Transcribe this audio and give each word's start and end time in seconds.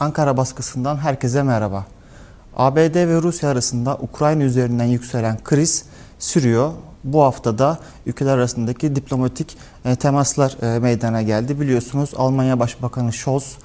Ankara 0.00 0.36
baskısından 0.36 0.96
herkese 0.96 1.42
merhaba. 1.42 1.86
ABD 2.56 2.94
ve 2.94 3.22
Rusya 3.22 3.50
arasında 3.50 3.96
Ukrayna 3.96 4.42
üzerinden 4.42 4.84
yükselen 4.84 5.38
kriz 5.44 5.84
sürüyor. 6.18 6.72
Bu 7.04 7.22
haftada 7.22 7.78
ülkeler 8.06 8.38
arasındaki 8.38 8.96
diplomatik 8.96 9.56
e, 9.84 9.96
temaslar 9.96 10.56
e, 10.62 10.78
meydana 10.78 11.22
geldi. 11.22 11.60
Biliyorsunuz 11.60 12.10
Almanya 12.16 12.60
Başbakanı 12.60 13.12
Scholz 13.12 13.56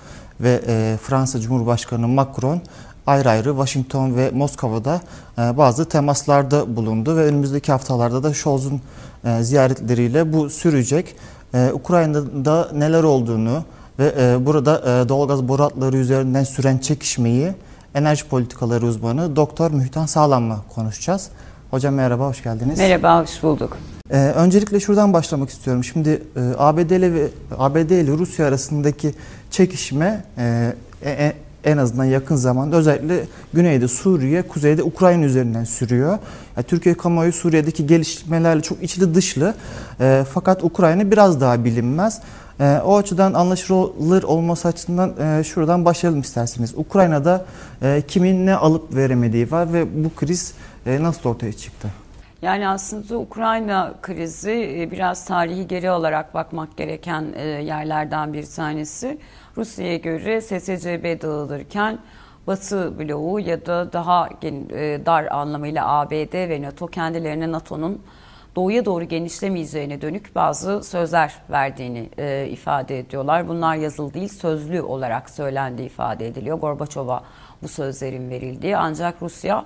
ve 0.41 0.61
e, 0.67 0.97
Fransa 1.03 1.39
Cumhurbaşkanı 1.39 2.07
Macron 2.07 2.61
ayrı 3.07 3.29
ayrı 3.29 3.49
Washington 3.49 4.15
ve 4.15 4.31
Moskova'da 4.31 5.01
bazı 5.37 5.89
temaslarda 5.89 6.75
bulundu 6.75 7.17
ve 7.17 7.23
önümüzdeki 7.23 7.71
haftalarda 7.71 8.23
da 8.23 8.33
Scholz'un 8.33 8.81
ziyaretleriyle 9.41 10.33
bu 10.33 10.49
sürecek. 10.49 11.15
Ukrayna'da 11.73 12.69
neler 12.73 13.03
olduğunu, 13.03 13.63
ve 13.99 14.13
e, 14.19 14.45
burada 14.45 15.01
e, 15.05 15.09
doğalgaz 15.09 15.47
boru 15.47 15.63
hatları 15.63 15.97
üzerinden 15.97 16.43
süren 16.43 16.77
çekişmeyi 16.77 17.53
enerji 17.95 18.27
politikaları 18.27 18.85
uzmanı 18.85 19.35
Doktor 19.35 19.71
Mühtan 19.71 20.05
Sağlam'la 20.05 20.59
konuşacağız. 20.75 21.29
Hocam 21.71 21.93
merhaba, 21.93 22.27
hoş 22.27 22.43
geldiniz. 22.43 22.79
Merhaba, 22.79 23.21
hoş 23.21 23.43
bulduk. 23.43 23.77
Ee, 24.11 24.17
öncelikle 24.17 24.79
şuradan 24.79 25.13
başlamak 25.13 25.49
istiyorum. 25.49 25.83
Şimdi 25.83 26.23
e, 26.35 26.41
ABD 26.57 26.89
ile 26.89 27.13
ve 27.13 27.27
ABD 27.57 27.89
ile 27.89 28.11
Rusya 28.11 28.47
arasındaki 28.47 29.13
çekişme 29.51 30.23
e, 30.37 30.73
e, 31.03 31.33
en 31.63 31.77
azından 31.77 32.05
yakın 32.05 32.35
zamanda 32.35 32.75
özellikle 32.75 33.25
güneyde 33.53 33.87
Suriye, 33.87 34.41
kuzeyde 34.41 34.83
Ukrayna 34.83 35.25
üzerinden 35.25 35.63
sürüyor. 35.63 36.17
Yani 36.57 36.65
Türkiye 36.67 36.97
kamuoyu 36.97 37.33
Suriye'deki 37.33 37.87
gelişmelerle 37.87 38.61
çok 38.61 38.83
içli 38.83 39.15
dışlı. 39.15 39.53
E, 39.99 40.25
fakat 40.33 40.63
Ukrayna 40.63 41.11
biraz 41.11 41.41
daha 41.41 41.63
bilinmez. 41.65 42.21
E, 42.59 42.81
o 42.85 42.97
açıdan 42.97 43.33
anlaşılır 43.33 44.23
olması 44.23 44.67
açısından 44.67 45.13
e, 45.19 45.43
şuradan 45.43 45.85
başlayalım 45.85 46.21
isterseniz. 46.21 46.73
Ukrayna'da 46.77 47.45
e, 47.81 48.01
kimin 48.07 48.45
ne 48.45 48.55
alıp 48.55 48.95
veremediği 48.95 49.51
var 49.51 49.73
ve 49.73 50.03
bu 50.03 50.15
kriz 50.15 50.53
e, 50.85 51.03
nasıl 51.03 51.29
ortaya 51.29 51.53
çıktı? 51.53 51.87
Yani 52.41 52.67
aslında 52.67 53.17
Ukrayna 53.17 53.93
krizi 54.01 54.89
biraz 54.91 55.25
tarihi 55.25 55.67
geri 55.67 55.91
olarak 55.91 56.33
bakmak 56.33 56.77
gereken 56.77 57.21
yerlerden 57.61 58.33
bir 58.33 58.45
tanesi. 58.45 59.17
Rusya'ya 59.57 59.97
göre 59.97 60.41
SSCB 60.41 61.21
dağılırken 61.21 61.99
Batı 62.47 62.99
bloğu 62.99 63.39
ya 63.39 63.65
da 63.65 63.93
daha 63.93 64.29
dar 65.05 65.25
anlamıyla 65.25 65.87
ABD 65.87 66.33
ve 66.49 66.61
NATO 66.61 66.87
kendilerine 66.87 67.51
NATO'nun 67.51 68.01
doğuya 68.55 68.85
doğru 68.85 69.03
genişlemeyeceğine 69.03 70.01
dönük 70.01 70.35
bazı 70.35 70.83
sözler 70.83 71.35
verdiğini 71.49 72.09
e, 72.17 72.47
ifade 72.51 72.99
ediyorlar. 72.99 73.47
Bunlar 73.47 73.75
yazılı 73.75 74.13
değil 74.13 74.27
sözlü 74.27 74.81
olarak 74.81 75.29
söylendiği 75.29 75.87
ifade 75.87 76.27
ediliyor. 76.27 76.59
Gorbaçov'a 76.59 77.23
bu 77.61 77.67
sözlerin 77.67 78.29
verildiği 78.29 78.77
ancak 78.77 79.21
Rusya 79.21 79.65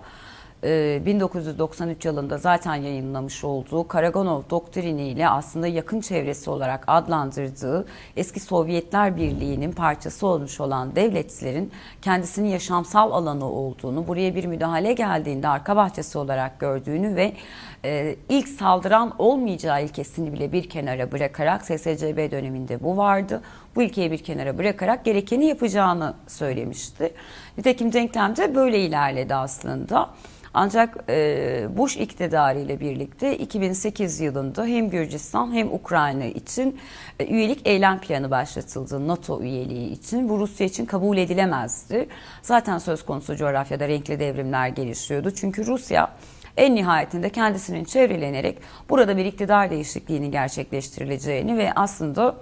1993 0.63 2.05
ee, 2.05 2.09
yılında 2.09 2.37
zaten 2.37 2.75
yayınlamış 2.75 3.43
olduğu 3.43 3.87
Karaganov 3.87 4.41
doktrini 4.49 5.07
ile 5.07 5.29
aslında 5.29 5.67
yakın 5.67 6.01
çevresi 6.01 6.49
olarak 6.49 6.83
adlandırdığı 6.87 7.85
eski 8.15 8.39
Sovyetler 8.39 9.17
Birliği'nin 9.17 9.71
parçası 9.71 10.27
olmuş 10.27 10.59
olan 10.59 10.95
devletlerin 10.95 11.71
kendisinin 12.01 12.47
yaşamsal 12.47 13.11
alanı 13.11 13.45
olduğunu, 13.45 14.07
buraya 14.07 14.35
bir 14.35 14.45
müdahale 14.45 14.93
geldiğinde 14.93 15.47
arka 15.47 15.75
bahçesi 15.75 16.17
olarak 16.17 16.59
gördüğünü 16.59 17.15
ve 17.15 17.33
e, 17.85 18.15
ilk 18.29 18.47
saldıran 18.47 19.13
olmayacağı 19.17 19.83
ilkesini 19.83 20.33
bile 20.33 20.51
bir 20.51 20.69
kenara 20.69 21.11
bırakarak 21.11 21.65
SSCB 21.65 22.31
döneminde 22.31 22.83
bu 22.83 22.97
vardı. 22.97 23.41
Bu 23.75 23.81
ilkeyi 23.81 24.11
bir 24.11 24.23
kenara 24.23 24.57
bırakarak 24.57 25.05
gerekeni 25.05 25.45
yapacağını 25.45 26.13
söylemişti. 26.27 27.13
Nitekim 27.57 27.93
denklemde 27.93 28.55
böyle 28.55 28.79
ilerledi 28.79 29.35
aslında. 29.35 30.09
Ancak 30.53 30.97
e, 31.09 31.67
Bush 31.77 31.97
iktidarı 31.97 32.59
ile 32.59 32.79
birlikte 32.79 33.37
2008 33.37 34.19
yılında 34.19 34.65
hem 34.65 34.89
Gürcistan 34.89 35.53
hem 35.53 35.73
Ukrayna 35.73 36.25
için 36.25 36.79
e, 37.19 37.25
üyelik 37.25 37.67
eylem 37.67 37.99
planı 37.99 38.31
başlatıldı 38.31 39.07
NATO 39.07 39.41
üyeliği 39.41 39.91
için. 39.91 40.29
Bu 40.29 40.39
Rusya 40.39 40.67
için 40.67 40.85
kabul 40.85 41.17
edilemezdi. 41.17 42.07
Zaten 42.41 42.77
söz 42.77 43.05
konusu 43.05 43.35
coğrafyada 43.35 43.87
renkli 43.87 44.19
devrimler 44.19 44.67
gelişiyordu. 44.67 45.31
Çünkü 45.31 45.65
Rusya 45.65 46.11
en 46.57 46.75
nihayetinde 46.75 47.29
kendisinin 47.29 47.83
çevrelenerek 47.83 48.57
burada 48.89 49.17
bir 49.17 49.25
iktidar 49.25 49.69
değişikliğini 49.69 50.31
gerçekleştirileceğini 50.31 51.57
ve 51.57 51.73
aslında 51.75 52.35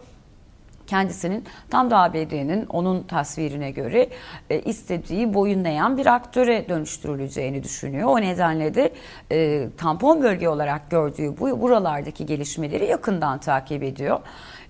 kendisinin 0.91 1.43
tam 1.69 1.91
da 1.91 1.97
ABD'nin 1.97 2.65
onun 2.65 3.03
tasvirine 3.03 3.71
göre 3.71 4.09
e, 4.49 4.61
istediği 4.61 5.33
boyunlayan 5.33 5.97
bir 5.97 6.05
aktöre 6.05 6.69
dönüştürüleceğini 6.69 7.63
düşünüyor. 7.63 8.09
O 8.09 8.21
nedenle 8.21 8.75
de 8.75 8.93
e, 9.31 9.67
tampon 9.77 10.23
bölge 10.23 10.49
olarak 10.49 10.89
gördüğü 10.89 11.37
bu 11.39 11.61
buralardaki 11.61 12.25
gelişmeleri 12.25 12.85
yakından 12.85 13.37
takip 13.39 13.83
ediyor. 13.83 14.19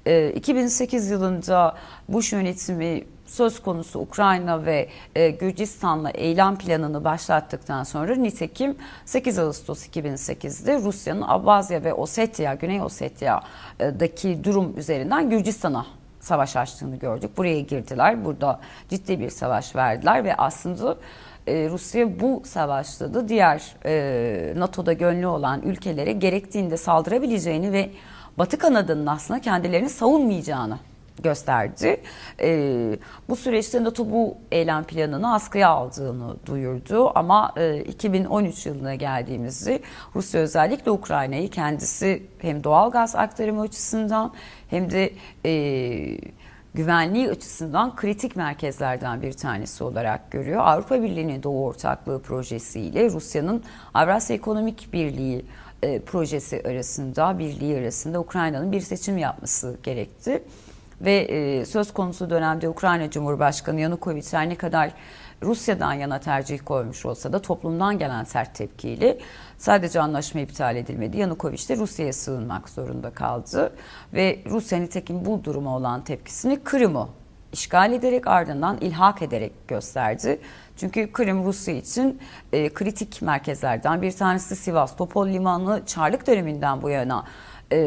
E, 0.05 0.29
2008 0.29 1.09
yılında 1.09 1.75
Bush 2.09 2.33
yönetimi 2.33 3.03
söz 3.25 3.61
konusu 3.61 3.99
Ukrayna 3.99 4.65
ve 4.65 4.89
e, 5.15 5.29
Gürcistan'la 5.29 6.09
eylem 6.09 6.57
planını 6.57 7.03
başlattıktan 7.03 7.83
sonra 7.83 8.15
nitekim 8.15 8.75
8 9.05 9.39
Ağustos 9.39 9.87
2008'de 9.87 10.77
Rusya'nın 10.81 11.23
Abazya 11.27 11.83
ve 11.83 11.93
Osetya, 11.93 12.53
Güney 12.53 12.81
Osetya'daki 12.81 14.43
durum 14.43 14.77
üzerinden 14.77 15.29
Gürcistan'a 15.29 16.00
savaş 16.21 16.55
açtığını 16.55 16.95
gördük. 16.95 17.37
Buraya 17.37 17.59
girdiler. 17.61 18.25
Burada 18.25 18.59
ciddi 18.89 19.19
bir 19.19 19.29
savaş 19.29 19.75
verdiler 19.75 20.23
ve 20.23 20.35
aslında 20.35 20.97
e, 21.47 21.69
Rusya 21.69 22.19
bu 22.19 22.41
savaşta 22.45 23.13
da 23.13 23.27
diğer 23.27 23.75
e, 23.85 24.53
NATO'da 24.55 24.93
gönlü 24.93 25.27
olan 25.27 25.61
ülkelere 25.61 26.11
gerektiğinde 26.11 26.77
saldırabileceğini 26.77 27.71
ve 27.71 27.89
Batı 28.37 28.57
kanadının 28.57 29.05
aslında 29.05 29.41
kendilerini 29.41 29.89
savunmayacağını 29.89 30.77
gösterdi. 31.23 32.01
E, 32.41 32.97
bu 33.29 33.35
süreçte 33.35 33.83
NATO 33.83 34.11
bu 34.11 34.37
eylem 34.51 34.83
planını 34.83 35.33
askıya 35.33 35.69
aldığını 35.69 36.35
duyurdu 36.45 37.11
ama 37.15 37.53
e, 37.57 37.81
2013 37.81 38.65
yılına 38.65 38.95
geldiğimizde 38.95 39.81
Rusya 40.15 40.41
özellikle 40.41 40.91
Ukrayna'yı 40.91 41.49
kendisi 41.49 42.23
hem 42.39 42.63
doğal 42.63 42.91
gaz 42.91 43.15
aktarımı 43.15 43.61
açısından 43.61 44.33
hem 44.69 44.91
de 44.91 45.13
e, 45.45 46.17
güvenliği 46.73 47.29
açısından 47.29 47.95
kritik 47.95 48.35
merkezlerden 48.35 49.21
bir 49.21 49.33
tanesi 49.33 49.83
olarak 49.83 50.31
görüyor. 50.31 50.61
Avrupa 50.65 51.01
Birliği'nin 51.01 51.43
Doğu 51.43 51.65
Ortaklığı 51.65 52.21
projesiyle 52.21 53.09
Rusya'nın 53.09 53.63
Avrasya 53.93 54.35
Ekonomik 54.35 54.93
Birliği 54.93 55.45
e, 55.83 55.99
projesi 55.99 56.63
arasında, 56.65 57.39
birliği 57.39 57.77
arasında 57.77 58.19
Ukrayna'nın 58.19 58.71
bir 58.71 58.81
seçim 58.81 59.17
yapması 59.17 59.77
gerekti 59.83 60.43
ve 61.01 61.17
e, 61.17 61.65
söz 61.65 61.93
konusu 61.93 62.29
dönemde 62.29 62.69
Ukrayna 62.69 63.09
Cumhurbaşkanı 63.09 63.79
Yanukovych 63.79 64.33
her 64.33 64.49
ne 64.49 64.55
kadar 64.55 64.91
Rusya'dan 65.43 65.93
yana 65.93 66.19
tercih 66.19 66.59
koymuş 66.65 67.05
olsa 67.05 67.33
da 67.33 67.41
toplumdan 67.41 67.97
gelen 67.97 68.23
sert 68.23 68.55
tepkiyle 68.55 69.17
sadece 69.57 70.01
anlaşma 70.01 70.41
iptal 70.41 70.75
edilmedi. 70.75 71.17
Yanukovych 71.17 71.69
de 71.69 71.77
Rusya'ya 71.77 72.13
sığınmak 72.13 72.69
zorunda 72.69 73.09
kaldı 73.09 73.73
ve 74.13 74.39
Rusya 74.49 74.79
nitekim 74.79 75.25
bu 75.25 75.43
duruma 75.43 75.77
olan 75.77 76.03
tepkisini 76.03 76.63
Kırım'ı 76.63 77.07
işgal 77.53 77.93
ederek 77.93 78.27
ardından 78.27 78.77
ilhak 78.81 79.21
ederek 79.21 79.67
gösterdi. 79.67 80.39
Çünkü 80.77 81.11
Kırım 81.11 81.45
Rusya 81.45 81.73
için 81.73 82.19
e, 82.53 82.69
kritik 82.69 83.21
merkezlerden 83.21 84.01
bir 84.01 84.11
tanesi 84.11 84.55
Sivas, 84.55 84.95
Topol 84.95 85.27
Limanı 85.27 85.81
Çarlık 85.85 86.27
döneminden 86.27 86.81
bu 86.81 86.89
yana 86.89 87.25
e, 87.71 87.77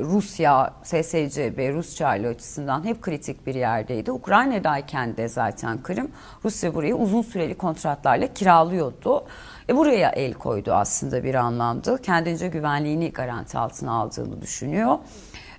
Rusya, 0.00 0.74
SSCB, 0.82 1.74
Rus 1.74 1.96
Çarlı 1.96 2.28
açısından 2.28 2.84
hep 2.84 3.02
kritik 3.02 3.46
bir 3.46 3.54
yerdeydi. 3.54 4.12
Ukrayna'dayken 4.12 5.16
de 5.16 5.28
zaten 5.28 5.78
Kırım, 5.78 6.10
Rusya 6.44 6.74
burayı 6.74 6.94
uzun 6.94 7.22
süreli 7.22 7.54
kontratlarla 7.54 8.34
kiralıyordu. 8.34 9.24
E 9.68 9.76
buraya 9.76 10.10
el 10.10 10.32
koydu 10.32 10.72
aslında 10.72 11.24
bir 11.24 11.34
anlamda. 11.34 11.96
Kendince 11.96 12.48
güvenliğini 12.48 13.12
garanti 13.12 13.58
altına 13.58 13.92
aldığını 13.92 14.42
düşünüyor. 14.42 14.98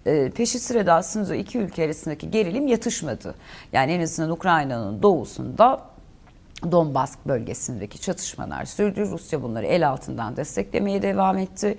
E, 0.05 0.29
peşi 0.29 0.59
sırada 0.59 0.93
aslında 0.93 1.35
iki 1.35 1.57
ülke 1.57 1.85
arasındaki 1.85 2.31
gerilim 2.31 2.67
yatışmadı. 2.67 3.35
Yani 3.73 3.91
en 3.91 4.01
azından 4.01 4.31
Ukrayna'nın 4.31 5.03
doğusunda 5.03 5.81
Donbas 6.71 7.15
bölgesindeki 7.27 8.01
çatışmalar 8.01 8.65
sürdü. 8.65 9.05
Rusya 9.05 9.43
bunları 9.43 9.65
el 9.65 9.89
altından 9.89 10.37
desteklemeye 10.37 11.01
devam 11.01 11.37
etti. 11.37 11.77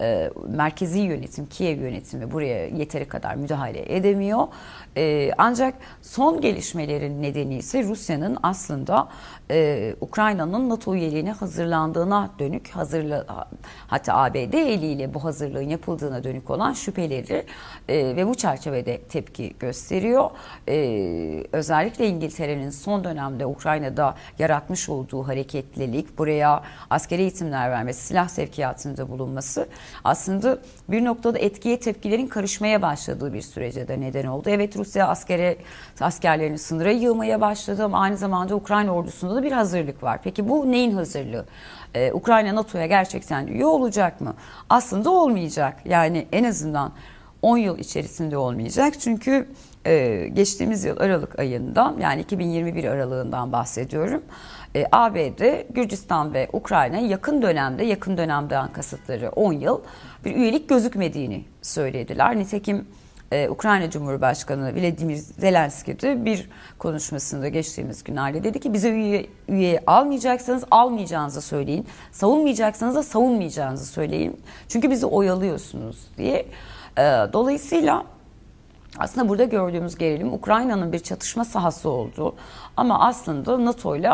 E, 0.00 0.30
merkezi 0.48 0.98
yönetim, 0.98 1.46
Kiev 1.46 1.80
yönetimi 1.80 2.32
buraya 2.32 2.66
yeteri 2.66 3.08
kadar 3.08 3.34
müdahale 3.34 3.96
edemiyor. 3.96 4.48
E, 4.96 5.30
ancak 5.38 5.74
son 6.02 6.40
gelişmelerin 6.40 7.22
nedeni 7.22 7.56
ise 7.56 7.82
Rusya'nın 7.82 8.36
aslında 8.42 9.08
e, 9.50 9.94
Ukrayna'nın 10.00 10.68
NATO 10.68 10.94
üyeliğine 10.94 11.32
hazırlandığına 11.32 12.30
dönük 12.38 12.68
hazırla 12.68 13.46
hatta 13.86 14.14
ABD 14.14 14.52
eliyle 14.52 15.14
bu 15.14 15.24
hazırlığın 15.24 15.68
yapıldığına 15.68 16.24
dönük 16.24 16.50
olan 16.50 16.72
şüpheleri 16.72 17.46
e, 17.88 18.16
ve 18.16 18.26
bu 18.26 18.34
çerçevede 18.34 18.98
tepki 18.98 19.54
gösteriyor. 19.60 20.30
E, 20.68 20.76
özellikle 21.52 22.08
İngiltere'nin 22.08 22.70
son 22.70 23.04
dönemde 23.04 23.46
Ukrayna'da 23.46 24.14
yaratmış 24.38 24.88
olduğu 24.88 25.28
hareketlilik, 25.28 26.18
buraya 26.18 26.62
askeri 26.90 27.22
eğitimler 27.22 27.70
vermesi, 27.70 28.06
silah 28.06 28.28
sevkiyatında 28.28 29.08
bulunması 29.10 29.68
aslında 30.04 30.58
bir 30.88 31.04
noktada 31.04 31.38
etkiye 31.38 31.80
tepkilerin 31.80 32.26
karışmaya 32.26 32.82
başladığı 32.82 33.32
bir 33.32 33.42
sürece 33.42 33.88
de 33.88 34.00
neden 34.00 34.26
oldu. 34.26 34.50
Evet 34.50 34.76
Rusya 34.76 35.08
askere 35.08 35.56
askerlerini 36.00 36.58
sınıra 36.58 36.90
yığmaya 36.90 37.40
başladı 37.40 37.84
ama 37.84 38.00
aynı 38.00 38.16
zamanda 38.16 38.54
Ukrayna 38.54 38.94
ordusunda 38.94 39.34
da 39.34 39.42
bir 39.42 39.52
hazırlık 39.52 40.02
var. 40.02 40.20
Peki 40.24 40.48
bu 40.48 40.72
neyin 40.72 40.92
hazırlığı? 40.92 41.44
Ee, 41.94 42.12
Ukrayna 42.12 42.54
NATO'ya 42.54 42.86
gerçekten 42.86 43.46
üye 43.46 43.66
olacak 43.66 44.20
mı? 44.20 44.34
Aslında 44.70 45.10
olmayacak. 45.10 45.76
Yani 45.84 46.26
en 46.32 46.44
azından 46.44 46.92
10 47.42 47.56
yıl 47.56 47.78
içerisinde 47.78 48.36
olmayacak. 48.36 49.00
Çünkü 49.00 49.48
e, 49.86 50.28
geçtiğimiz 50.32 50.84
yıl 50.84 51.00
Aralık 51.00 51.38
ayında 51.38 51.94
yani 52.00 52.20
2021 52.20 52.84
aralığından 52.84 53.52
bahsediyorum. 53.52 54.22
E, 54.74 54.86
ABD, 54.92 55.72
Gürcistan 55.74 56.34
ve 56.34 56.48
Ukrayna 56.52 56.98
yakın 56.98 57.42
dönemde, 57.42 57.84
yakın 57.84 58.16
dönemden 58.16 58.72
kasıtları 58.72 59.30
10 59.30 59.52
yıl 59.52 59.80
bir 60.24 60.36
üyelik 60.36 60.68
gözükmediğini 60.68 61.44
söylediler. 61.62 62.36
Nitekim 62.36 62.86
ee, 63.32 63.48
Ukrayna 63.48 63.90
Cumhurbaşkanı 63.90 64.74
Vladimir 64.74 65.16
Zelenski 65.16 66.00
de 66.00 66.24
bir 66.24 66.48
konuşmasında 66.78 67.48
geçtiğimiz 67.48 68.04
günlerde 68.04 68.44
dedi 68.44 68.60
ki 68.60 68.72
bize 68.72 68.90
üye, 68.90 69.26
üye 69.48 69.82
almayacaksanız 69.86 70.64
almayacağınızı 70.70 71.42
söyleyin. 71.42 71.86
Savunmayacaksanız 72.12 72.94
da 72.94 73.02
savunmayacağınızı 73.02 73.86
söyleyin. 73.86 74.40
Çünkü 74.68 74.90
bizi 74.90 75.06
oyalıyorsunuz 75.06 76.06
diye. 76.18 76.46
Ee, 76.98 77.02
dolayısıyla 77.32 78.04
aslında 78.98 79.28
burada 79.28 79.44
gördüğümüz 79.44 79.98
gerilim 79.98 80.32
Ukrayna'nın 80.32 80.92
bir 80.92 80.98
çatışma 80.98 81.44
sahası 81.44 81.88
oldu. 81.88 82.34
Ama 82.76 83.00
aslında 83.00 83.64
NATO 83.64 83.96
ile 83.96 84.12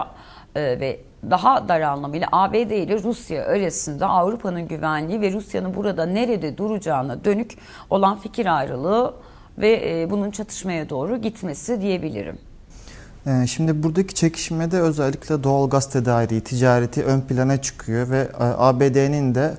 ve 0.57 1.01
daha 1.31 1.69
dar 1.69 1.81
anlamıyla 1.81 2.29
ABD 2.33 2.55
ile 2.55 3.03
Rusya 3.03 3.45
arasında 3.45 4.09
Avrupa'nın 4.09 4.69
güvenliği 4.69 5.21
ve 5.21 5.33
Rusya'nın 5.33 5.75
burada 5.75 6.07
nerede 6.07 6.59
duracağına 6.59 7.25
dönük 7.25 7.57
olan 7.91 8.19
fikir 8.19 8.59
ayrılığı 8.59 9.15
ve 9.59 10.01
e, 10.03 10.11
bunun 10.11 10.31
çatışmaya 10.31 10.91
doğru 10.91 11.17
gitmesi 11.17 11.81
diyebilirim. 11.81 12.39
E, 13.27 13.47
şimdi 13.47 13.83
buradaki 13.83 14.15
çekişmede 14.15 14.81
özellikle 14.81 15.45
doğal 15.45 15.71
gaz 15.71 15.91
tedariği, 15.91 16.41
ticareti 16.41 17.05
ön 17.05 17.21
plana 17.21 17.63
çıkıyor 17.63 18.11
ve 18.11 18.19
e, 18.21 18.29
ABD'nin 18.39 19.35
de 19.35 19.55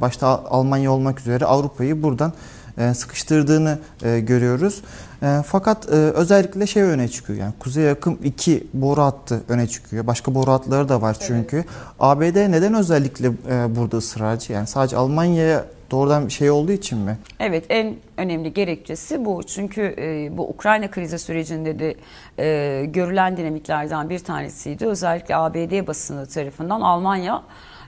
başta 0.00 0.26
Almanya 0.26 0.92
olmak 0.92 1.20
üzere 1.20 1.44
Avrupa'yı 1.44 2.02
buradan 2.02 2.32
e, 2.78 2.94
sıkıştırdığını 2.94 3.78
e, 4.02 4.20
görüyoruz. 4.20 4.82
E, 5.22 5.42
fakat 5.46 5.86
özellikle 5.88 6.66
şey 6.66 6.82
öne 6.82 7.08
çıkıyor. 7.08 7.38
Yani 7.38 7.52
Kuzey 7.58 7.84
Yakım 7.84 8.18
2 8.24 8.66
boru 8.74 9.02
hattı 9.02 9.42
öne 9.48 9.66
çıkıyor. 9.66 10.06
Başka 10.06 10.34
boru 10.34 10.50
hatları 10.50 10.88
da 10.88 11.02
var 11.02 11.16
çünkü. 11.20 11.56
Evet. 11.56 11.66
ABD 12.00 12.36
neden 12.36 12.74
özellikle 12.74 13.32
burada 13.76 13.96
ısrarcı? 13.96 14.52
Yani 14.52 14.66
sadece 14.66 14.96
Almanya'ya 14.96 15.64
doğrudan 15.90 16.28
şey 16.28 16.50
olduğu 16.50 16.72
için 16.72 16.98
mi? 16.98 17.18
Evet 17.40 17.64
en 17.68 17.94
önemli 18.16 18.52
gerekçesi 18.52 19.24
bu. 19.24 19.42
Çünkü 19.42 19.94
e, 19.98 20.36
bu 20.36 20.48
Ukrayna 20.48 20.90
krizi 20.90 21.18
sürecinde 21.18 21.78
de 21.78 21.94
e, 22.38 22.84
görülen 22.84 23.36
dinamiklerden 23.36 24.10
bir 24.10 24.18
tanesiydi. 24.18 24.86
Özellikle 24.86 25.36
ABD 25.36 25.86
basını 25.86 26.26
tarafından 26.26 26.80
Almanya 26.80 27.42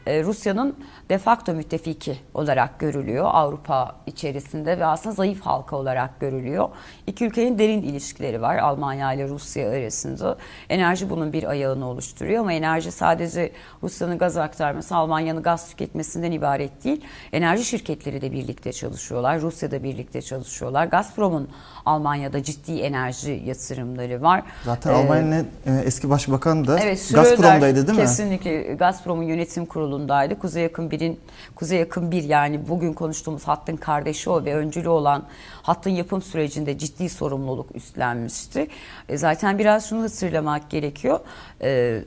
e, 0.07 0.23
Rusya'nın 0.25 0.77
de 1.09 1.19
facto 1.19 1.53
müttefiki 1.53 2.19
olarak 2.35 2.79
görülüyor 2.79 3.31
Avrupa 3.33 3.97
içerisinde 4.07 4.79
ve 4.79 4.87
aslında 4.87 5.15
zayıf 5.15 5.41
halka 5.41 5.77
olarak 5.77 6.21
görülüyor. 6.21 6.69
İki 7.07 7.25
ülkenin 7.25 7.59
derin 7.59 7.83
ilişkileri 7.83 8.43
var 8.43 8.57
Almanya 8.57 9.13
ile 9.13 9.29
Rusya 9.29 9.71
arasında. 9.71 10.37
Enerji 10.69 11.11
bunun 11.11 11.33
bir 11.33 11.51
ayağını 11.51 11.89
oluşturuyor 11.89 12.41
ama 12.41 12.53
enerji 12.53 12.93
sadece 12.93 13.53
Rusya'nın 13.83 14.19
gaz 14.19 14.37
aktarması, 14.37 14.97
Almanya'nın 14.97 15.43
gaz 15.43 15.69
tüketmesinden 15.69 16.33
ibaret 16.33 16.85
değil. 16.85 17.01
Enerji 17.33 17.65
şirketleri 17.65 18.21
de 18.21 18.33
birlikte 18.33 18.73
çalışıyorlar. 18.73 19.41
Rusya'da 19.41 19.83
birlikte 19.83 20.23
çalışıyorlar. 20.23 20.87
Gazprom'un 20.87 21.49
Almanya'da 21.87 22.43
ciddi 22.43 22.81
enerji 22.81 23.43
yatırımları 23.47 24.23
var. 24.23 24.43
Zaten 24.65 24.91
ee, 24.91 24.95
Almanya'nın 24.95 25.49
e, 25.67 25.83
eski 25.85 26.11
başbakanı 26.11 26.67
da 26.67 26.81
evet, 26.81 27.11
Gazprom'daydı 27.15 27.87
değil 27.87 27.99
mi? 27.99 28.05
Kesinlikle 28.05 28.63
Gazprom'un 28.75 29.23
yönetim 29.23 29.67
kurulundaydı. 29.93 30.39
Kuzey 30.39 30.63
Yakın 30.63 30.91
birin 30.91 31.21
Kuzey 31.55 31.79
Yakın 31.79 32.11
bir 32.11 32.23
yani 32.23 32.69
bugün 32.69 32.93
konuştuğumuz 32.93 33.45
hattın 33.45 33.77
kardeşi 33.77 34.31
o 34.31 34.45
ve 34.45 34.55
öncülü 34.57 34.89
olan 34.89 35.25
hattın 35.63 35.91
yapım 35.91 36.23
sürecinde 36.23 36.79
ciddi 36.79 37.09
sorumluluk 37.09 37.77
üstlenmişti. 37.77 38.69
E, 39.09 39.17
zaten 39.17 39.59
biraz 39.59 39.89
şunu 39.89 40.03
hatırlamak 40.03 40.71
gerekiyor. 40.71 41.21
E, 41.63 42.01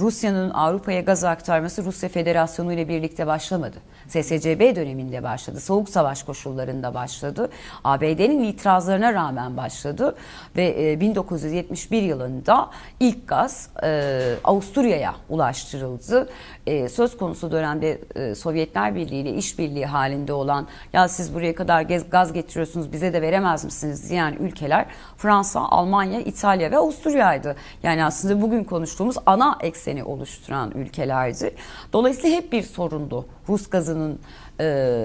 Rusya'nın 0.00 0.50
Avrupa'ya 0.50 1.00
gaz 1.00 1.24
aktarması 1.24 1.84
Rusya 1.84 2.08
Federasyonu 2.08 2.72
ile 2.72 2.88
birlikte 2.88 3.26
başlamadı. 3.26 3.76
SSCB 4.08 4.76
döneminde 4.76 5.22
başladı. 5.22 5.60
Soğuk 5.60 5.88
savaş 5.88 6.22
koşullarında 6.22 6.94
başladı. 6.94 7.50
ABD'nin 7.84 8.42
itirazlarına 8.42 9.12
rağmen 9.12 9.56
başladı 9.56 10.16
ve 10.56 10.92
e, 10.92 11.00
1971 11.00 12.02
yılında 12.02 12.70
ilk 13.00 13.28
gaz 13.28 13.68
e, 13.82 14.34
Avusturya'ya 14.44 15.14
ulaştırıldı. 15.28 16.28
E, 16.66 16.88
söz 16.88 17.16
konusu 17.16 17.52
dönemde 17.52 18.00
e, 18.14 18.34
Sovyetler 18.34 18.94
Birliği 18.94 19.20
ile 19.20 19.34
işbirliği 19.34 19.86
halinde 19.86 20.32
olan 20.32 20.66
ya 20.92 21.08
siz 21.08 21.34
buraya 21.34 21.54
kadar 21.54 21.82
gaz 22.10 22.32
getiriyorsunuz 22.32 22.92
bize 22.92 23.12
de 23.12 23.22
veremez 23.22 23.64
misiniz 23.64 24.10
diyen 24.10 24.32
ülkeler 24.32 24.86
Fransa, 25.16 25.60
Almanya, 25.60 26.20
İtalya 26.20 26.70
ve 26.70 26.76
Avusturya'ydı. 26.76 27.56
Yani 27.82 28.04
aslında 28.04 28.42
bugün 28.42 28.64
konuştuğumuz 28.94 29.16
ana 29.26 29.58
ekseni 29.60 30.04
oluşturan 30.04 30.70
ülkelerdi. 30.70 31.54
Dolayısıyla 31.92 32.36
hep 32.36 32.52
bir 32.52 32.62
sorundu 32.62 33.26
Rus 33.48 33.70
gazının 33.70 34.18
e, 34.58 34.64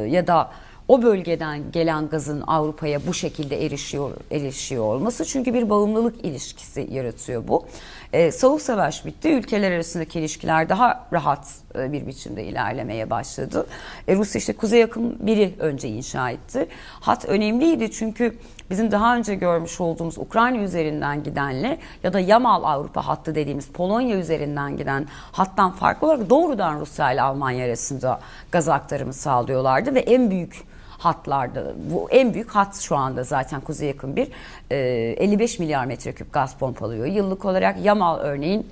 ya 0.09 0.27
da 0.27 0.51
o 0.87 1.01
bölgeden 1.01 1.71
gelen 1.71 2.09
gazın 2.09 2.43
Avrupa'ya 2.47 2.99
bu 3.07 3.13
şekilde 3.13 3.65
erişiyor 3.65 4.11
erişiyor 4.31 4.83
olması 4.83 5.25
çünkü 5.25 5.53
bir 5.53 5.69
bağımlılık 5.69 6.25
ilişkisi 6.25 6.87
yaratıyor 6.91 7.47
bu. 7.47 7.65
E, 8.13 8.31
soğuk 8.31 8.61
savaş 8.61 9.05
bitti. 9.05 9.29
Ülkeler 9.29 9.71
arasındaki 9.71 10.19
ilişkiler 10.19 10.69
daha 10.69 11.05
rahat 11.13 11.47
e, 11.75 11.91
bir 11.91 12.07
biçimde 12.07 12.43
ilerlemeye 12.43 13.09
başladı. 13.09 13.67
E, 14.07 14.15
Rusya 14.15 14.39
işte 14.39 14.53
Kuzey 14.53 14.79
Yakın 14.79 15.17
biri 15.19 15.55
önce 15.59 15.87
inşa 15.87 16.29
etti. 16.29 16.67
Hat 16.99 17.25
önemliydi 17.25 17.91
çünkü 17.91 18.35
bizim 18.69 18.91
daha 18.91 19.15
önce 19.15 19.35
görmüş 19.35 19.81
olduğumuz 19.81 20.17
Ukrayna 20.17 20.57
üzerinden 20.57 21.23
gidenle 21.23 21.79
ya 22.03 22.13
da 22.13 22.19
Yamal 22.19 22.63
Avrupa 22.63 23.07
hattı 23.07 23.35
dediğimiz 23.35 23.67
Polonya 23.67 24.17
üzerinden 24.17 24.77
giden 24.77 25.07
hattan 25.31 25.71
farklı 25.71 26.07
olarak 26.07 26.29
doğrudan 26.29 26.79
Rusya 26.79 27.11
ile 27.11 27.21
Almanya 27.21 27.65
arasında 27.65 28.19
gaz 28.51 28.69
aktarımı 28.69 29.13
sağlıyorlardı 29.13 29.95
ve 29.95 29.99
en 29.99 30.31
büyük 30.31 30.68
hatlarda 30.99 31.73
bu 31.91 32.07
en 32.11 32.33
büyük 32.33 32.49
hat 32.49 32.75
şu 32.75 32.95
anda 32.95 33.23
zaten 33.23 33.61
kuzey 33.61 33.87
yakın 33.87 34.15
bir 34.15 34.27
e, 34.71 34.77
55 35.17 35.59
milyar 35.59 35.85
metreküp 35.85 36.33
gaz 36.33 36.55
pompalıyor. 36.55 37.05
Yıllık 37.05 37.45
olarak 37.45 37.85
Yamal 37.85 38.19
örneğin 38.19 38.67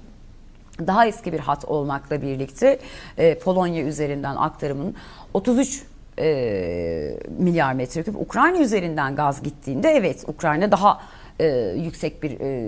daha 0.87 1.07
eski 1.07 1.33
bir 1.33 1.39
hat 1.39 1.65
olmakla 1.65 2.21
birlikte 2.21 2.79
e, 3.17 3.39
Polonya 3.39 3.83
üzerinden 3.83 4.35
aktarımın 4.35 4.95
33 5.33 5.83
e, 6.19 7.19
milyar 7.37 7.73
metreküp 7.73 8.15
Ukrayna 8.21 8.57
üzerinden 8.57 9.15
gaz 9.15 9.43
gittiğinde 9.43 9.89
evet 9.89 10.23
Ukrayna 10.27 10.71
daha 10.71 11.01
e, 11.39 11.47
yüksek 11.77 12.23
bir 12.23 12.39
e, 12.39 12.63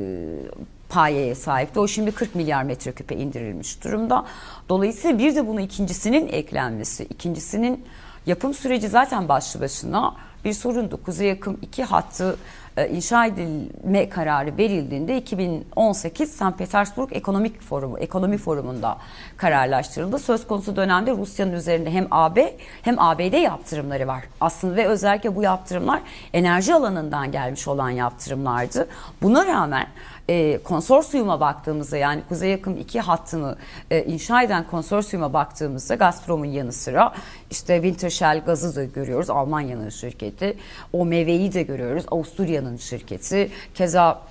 payeye 0.90 1.36
sahipti. 1.36 1.80
O 1.80 1.88
şimdi 1.88 2.12
40 2.12 2.36
milyar 2.36 2.64
metreküpe 2.64 3.16
indirilmiş 3.16 3.84
durumda. 3.84 4.26
Dolayısıyla 4.70 5.20
bir 5.20 5.36
de 5.36 5.48
bunu 5.48 5.62
ikincisinin 5.62 6.28
eklenmesi, 6.28 7.04
ikincisinin 7.04 7.86
Yapım 8.26 8.54
süreci 8.54 8.88
zaten 8.88 9.30
başlı 9.30 9.62
başına 9.62 10.16
bir 10.46 10.54
sorundu. 10.54 11.04
Kuzey 11.04 11.28
Yakım 11.28 11.58
2 11.62 11.84
hattı 11.84 12.38
e, 12.78 12.90
inşa 12.90 13.26
edilme 13.26 14.10
kararı 14.10 14.58
verildiğinde 14.58 15.18
2018 15.18 16.32
St. 16.32 16.58
Petersburg 16.58 17.10
Ekonomik 17.12 17.62
Forumu, 17.62 18.00
Ekonomi 18.00 18.38
Forumu'nda 18.38 18.98
kararlaştırıldı. 19.38 20.20
Söz 20.20 20.48
konusu 20.48 20.76
dönemde 20.76 21.12
Rusya'nın 21.12 21.54
üzerinde 21.54 21.92
hem 21.92 22.08
AB 22.12 22.58
hem 22.82 23.00
ABD 23.00 23.44
yaptırımları 23.44 24.08
var. 24.08 24.24
Aslında 24.42 24.76
ve 24.76 24.88
özellikle 24.88 25.36
bu 25.36 25.44
yaptırımlar 25.44 26.02
enerji 26.34 26.74
alanından 26.74 27.32
gelmiş 27.32 27.68
olan 27.68 27.90
yaptırımlardı. 27.90 28.88
Buna 29.22 29.46
rağmen 29.46 29.88
e, 30.30 30.60
konsorsiyuma 30.64 31.40
baktığımızda 31.40 31.98
yani 31.98 32.22
Kuzey 32.30 32.54
Akım 32.54 32.78
2 32.78 33.00
hattını 33.00 33.56
e, 33.92 34.04
inşa 34.04 34.44
eden 34.44 34.68
konsorsiyuma 34.68 35.34
baktığımızda 35.34 35.96
Gazprom'un 35.96 36.46
yanı 36.46 36.72
sıra 36.72 37.14
işte 37.52 37.76
Wintershall 37.76 38.42
gazı 38.46 38.76
da 38.76 38.84
görüyoruz. 38.84 39.30
Almanya'nın 39.30 39.90
şirketi. 39.90 40.58
OMV'yi 40.94 41.54
de 41.54 41.64
görüyoruz. 41.64 42.06
Avusturya'nın 42.12 42.78
şirketi. 42.78 43.52
Keza 43.76 44.22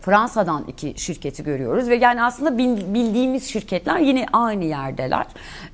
Fransa'dan 0.00 0.64
iki 0.68 0.94
şirketi 0.96 1.44
görüyoruz 1.44 1.88
ve 1.88 1.96
yani 1.96 2.22
aslında 2.22 2.58
bildiğimiz 2.94 3.48
şirketler 3.48 3.98
yine 3.98 4.26
aynı 4.32 4.64
yerdeler. 4.64 5.26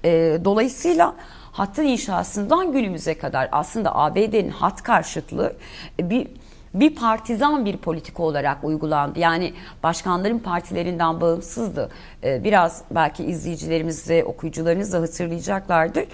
E, 0.05 0.39
dolayısıyla 0.45 1.15
hattın 1.53 1.85
inşasından 1.85 2.73
günümüze 2.73 3.19
kadar 3.19 3.49
aslında 3.53 3.97
ABD'nin 3.97 4.51
hat 4.51 4.83
karşıtlığı 4.83 5.53
bir 6.01 6.29
bir 6.75 6.95
partizan 6.95 7.65
bir 7.65 7.77
politika 7.77 8.23
olarak 8.23 8.65
uygulandı. 8.65 9.19
Yani 9.19 9.53
başkanların 9.83 10.39
partilerinden 10.39 11.21
bağımsızdı. 11.21 11.91
Ee, 12.25 12.45
biraz 12.45 12.83
belki 12.91 13.25
izleyicilerimiz 13.25 14.09
de 14.09 14.25
okuyucularınız 14.25 14.93
da 14.93 15.01
hatırlayacaklardır. 15.01 16.05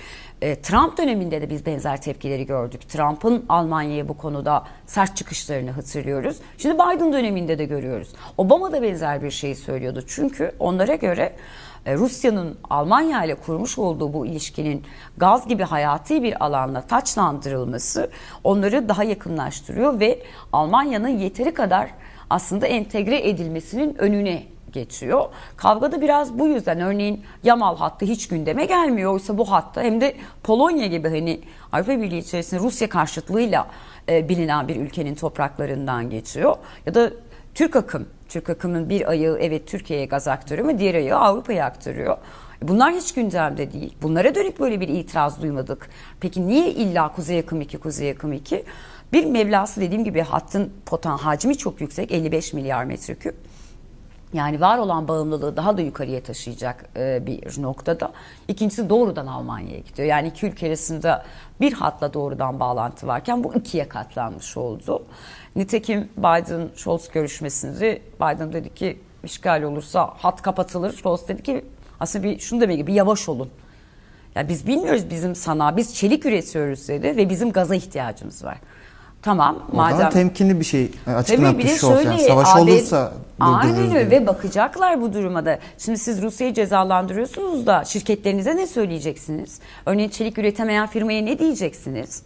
Ee, 0.43 0.57
Trump 0.57 0.99
döneminde 0.99 1.43
de 1.43 1.51
biz 1.51 1.67
benzer 1.67 2.03
tepkileri 2.03 2.47
gördük. 2.47 2.89
Trump'ın 2.89 3.45
Almanya'ya 3.49 4.09
bu 4.09 4.17
konuda 4.17 4.65
sert 4.87 5.17
çıkışlarını 5.17 5.71
hatırlıyoruz. 5.71 6.37
Şimdi 6.59 6.75
Biden 6.75 7.13
döneminde 7.13 7.59
de 7.59 7.65
görüyoruz. 7.65 8.09
Obama 8.39 8.73
da 8.73 8.83
benzer 8.83 9.23
bir 9.23 9.31
şeyi 9.31 9.57
söylüyordu. 9.57 10.05
Çünkü 10.07 10.53
onlara 10.59 10.95
göre 10.95 11.33
Rusya'nın 11.87 12.59
Almanya 12.71 13.25
ile 13.25 13.35
kurmuş 13.35 13.79
olduğu 13.79 14.13
bu 14.13 14.27
ilişkinin 14.27 14.85
gaz 15.17 15.49
gibi 15.49 15.63
hayati 15.63 16.23
bir 16.23 16.45
alanla 16.45 16.81
taçlandırılması 16.81 18.11
onları 18.45 18.89
daha 18.89 19.05
yakınlaştırıyor 19.05 20.01
ve 20.01 20.23
Almanya'nın 20.53 21.09
yeteri 21.09 21.55
kadar 21.55 21.91
aslında 22.31 22.67
entegre 22.67 23.29
edilmesinin 23.29 23.95
önüne 23.95 24.43
geçiyor. 24.73 25.25
Kavgada 25.57 26.01
biraz 26.01 26.39
bu 26.39 26.49
yüzden 26.49 26.81
örneğin 26.81 27.25
Yamal 27.45 27.77
hattı 27.77 28.07
hiç 28.07 28.29
gündeme 28.29 28.65
gelmiyor. 28.65 29.13
Oysa 29.13 29.39
bu 29.39 29.51
hatta 29.51 29.83
hem 29.83 30.01
de 30.01 30.15
Polonya 30.43 30.87
gibi 30.87 31.09
hani 31.09 31.41
Avrupa 31.73 31.93
Birliği 31.93 32.19
içerisinde 32.19 32.61
Rusya 32.61 32.89
karşıtlığıyla 32.89 33.67
e, 34.09 34.29
bilinen 34.29 34.69
bir 34.69 34.77
ülkenin 34.77 35.15
topraklarından 35.15 36.11
geçiyor. 36.11 36.57
Ya 36.87 36.95
da 36.95 37.11
Türk 37.59 37.77
akım 37.77 38.07
Türk 38.29 38.51
akımın 38.51 38.89
bir 38.89 39.11
ayağı 39.11 39.39
evet 39.39 39.69
Türkiye'ye 39.69 40.07
gaz 40.07 40.29
aktarıyor 40.29 40.69
ama 40.69 40.79
diğer 40.79 40.95
ayağı 40.95 41.19
Avrupa'ya 41.19 41.67
aktarıyor. 41.67 42.17
Bunlar 42.63 42.95
hiç 42.95 43.15
gündemde 43.15 43.73
değil. 43.73 43.95
Bunlara 44.03 44.35
dönük 44.35 44.61
böyle 44.61 44.81
bir 44.81 44.89
itiraz 44.89 45.43
duymadık. 45.43 45.89
Peki 46.21 46.49
niye 46.49 46.71
illa 46.71 47.13
Kuzey 47.13 47.39
Akım 47.39 47.61
2, 47.61 47.79
Kuzey 47.79 48.11
Akım 48.11 48.33
2? 48.33 48.65
Bir 49.13 49.25
Mevlası 49.25 49.81
dediğim 49.81 50.05
gibi 50.05 50.21
hattın 50.21 50.73
potan 50.87 51.17
hacmi 51.17 51.59
çok 51.59 51.81
yüksek 51.81 52.13
55 52.13 52.53
milyar 52.53 52.85
metreküp. 52.85 53.35
Yani 54.33 54.61
var 54.61 54.79
olan 54.79 55.09
bağımlılığı 55.09 55.57
daha 55.57 55.77
da 55.77 55.81
yukarıya 55.81 56.23
taşıyacak 56.23 56.85
e, 56.97 57.27
bir 57.27 57.63
noktada. 57.63 58.13
İkincisi 58.49 58.91
doğrudan 58.91 59.27
Almanya'ya 59.27 59.79
gidiyor. 59.79 60.09
Yani 60.09 60.29
iki 60.29 60.47
ülke 60.47 60.67
arasında 60.67 61.25
bir 61.61 61.73
hatla 61.73 62.15
doğrudan 62.15 62.61
bağlantı 62.61 63.07
varken 63.07 63.45
bu 63.45 63.55
ikiye 63.55 63.89
katlanmış 63.89 64.57
oldu. 64.57 65.07
Nitekim 65.57 66.09
Biden-Scholz 66.19 67.13
görüşmesinde 67.13 68.03
Biden 68.21 68.53
dedi 68.53 68.75
ki 68.75 68.99
işgal 69.25 69.63
olursa 69.63 70.15
hat 70.17 70.43
kapatılır. 70.43 70.93
Scholz 70.93 71.29
dedi 71.29 71.43
ki 71.43 71.65
aslında 72.01 72.25
bir 72.25 72.39
şunu 72.39 72.61
demek 72.61 72.77
gibi 72.77 72.93
yavaş 72.93 73.29
olun. 73.29 73.51
Ya 74.35 74.49
biz 74.49 74.67
bilmiyoruz 74.67 75.11
bizim 75.11 75.35
sanayi, 75.35 75.77
biz 75.77 75.95
çelik 75.95 76.27
üretiyoruz 76.27 76.89
dedi 76.89 77.17
ve 77.17 77.31
bizim 77.31 77.53
gaza 77.53 77.75
ihtiyacımız 77.75 78.45
var. 78.45 78.59
Tamam 79.23 79.57
Oradan 79.73 79.93
madem 79.93 80.11
temkinli 80.11 80.61
bir 80.61 80.65
şey 80.65 80.91
açıklanan 81.07 81.53
Tabii 81.53 81.63
bir 81.63 81.69
de 81.69 81.77
Scholz. 81.77 81.95
şöyle 81.95 82.09
Yani 82.09 82.21
savaş 82.21 82.49
AB 82.55 82.61
olursa 82.61 83.13
Aynen 83.41 83.97
öyle 83.97 84.11
ve 84.11 84.27
bakacaklar 84.27 85.01
bu 85.01 85.13
duruma 85.13 85.47
da. 85.47 85.59
Şimdi 85.79 85.99
siz 85.99 86.23
Rusya'yı 86.23 86.55
cezalandırıyorsunuz 86.55 87.67
da 87.67 87.85
şirketlerinize 87.85 88.57
ne 88.57 88.67
söyleyeceksiniz? 88.67 89.61
Örneğin 89.87 90.09
çelik 90.09 90.39
üretemeyen 90.39 90.87
firmaya 90.87 91.23
ne 91.23 91.39
diyeceksiniz? 91.39 92.23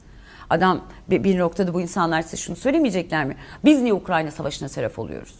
Adam 0.51 0.81
bir, 1.11 1.25
bir 1.25 1.39
noktada 1.39 1.75
bu 1.75 1.81
insanlar 1.81 2.23
size 2.23 2.37
şunu 2.37 2.57
söylemeyecekler 2.57 3.25
mi? 3.25 3.37
Biz 3.65 3.83
niye 3.83 3.95
Ukrayna 3.95 4.31
savaşına 4.31 4.69
taraf 4.69 4.99
oluyoruz? 4.99 5.35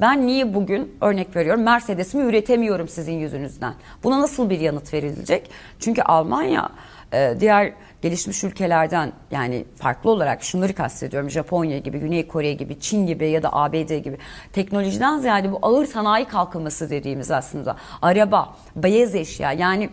Ben 0.00 0.26
niye 0.26 0.54
bugün 0.54 0.96
örnek 1.00 1.36
veriyorum 1.36 1.62
Mercedes'imi 1.62 2.24
üretemiyorum 2.24 2.88
sizin 2.88 3.12
yüzünüzden? 3.12 3.74
Buna 4.04 4.20
nasıl 4.20 4.50
bir 4.50 4.60
yanıt 4.60 4.94
verilecek? 4.94 5.50
Çünkü 5.80 6.02
Almanya 6.02 6.70
e, 7.12 7.34
diğer 7.40 7.72
gelişmiş 8.02 8.44
ülkelerden 8.44 9.12
yani 9.30 9.64
farklı 9.76 10.10
olarak 10.10 10.42
şunları 10.42 10.74
kastediyorum. 10.74 11.30
Japonya 11.30 11.78
gibi, 11.78 11.98
Güney 11.98 12.28
Kore 12.28 12.52
gibi, 12.52 12.80
Çin 12.80 13.06
gibi 13.06 13.30
ya 13.30 13.42
da 13.42 13.52
ABD 13.52 13.94
gibi 13.98 14.18
teknolojiden 14.52 15.18
ziyade 15.18 15.52
bu 15.52 15.58
ağır 15.62 15.86
sanayi 15.86 16.24
kalkınması 16.24 16.90
dediğimiz 16.90 17.30
aslında 17.30 17.76
araba, 18.02 18.56
beyaz 18.76 19.14
eşya 19.14 19.52
yani 19.52 19.90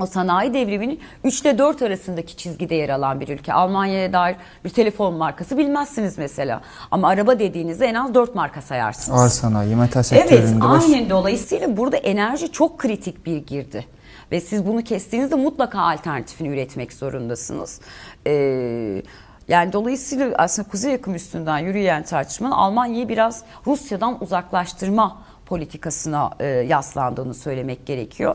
o 0.00 0.06
sanayi 0.06 0.54
devriminin 0.54 1.00
3 1.24 1.40
ile 1.40 1.58
4 1.58 1.82
arasındaki 1.82 2.36
çizgide 2.36 2.74
yer 2.74 2.88
alan 2.88 3.20
bir 3.20 3.28
ülke. 3.28 3.52
Almanya'ya 3.52 4.12
dair 4.12 4.36
bir 4.64 4.70
telefon 4.70 5.14
markası 5.14 5.58
bilmezsiniz 5.58 6.18
mesela. 6.18 6.60
Ama 6.90 7.08
araba 7.08 7.38
dediğinizde 7.38 7.86
en 7.86 7.94
az 7.94 8.14
4 8.14 8.34
marka 8.34 8.62
sayarsınız. 8.62 9.20
Ağır 9.20 9.28
sanayi, 9.28 9.76
metal 9.76 9.98
Evet 10.12 10.28
sektöründe 10.28 10.60
baş- 10.60 10.84
aynen 10.84 11.10
dolayısıyla 11.10 11.76
burada 11.76 11.96
enerji 11.96 12.52
çok 12.52 12.78
kritik 12.78 13.26
bir 13.26 13.36
girdi. 13.36 13.84
Ve 14.32 14.40
siz 14.40 14.66
bunu 14.66 14.82
kestiğinizde 14.84 15.34
mutlaka 15.34 15.80
alternatifini 15.80 16.48
üretmek 16.48 16.92
zorundasınız. 16.92 17.80
Ee, 18.26 19.02
yani 19.48 19.72
dolayısıyla 19.72 20.34
aslında 20.38 20.68
Kuzey 20.68 20.92
Yakım 20.92 21.14
üstünden 21.14 21.58
yürüyen 21.58 22.02
tartışmanın 22.02 22.52
Almanya'yı 22.52 23.08
biraz 23.08 23.42
Rusya'dan 23.66 24.22
uzaklaştırma 24.22 25.18
politikasına 25.46 26.30
e, 26.40 26.46
yaslandığını 26.46 27.34
söylemek 27.34 27.86
gerekiyor. 27.86 28.34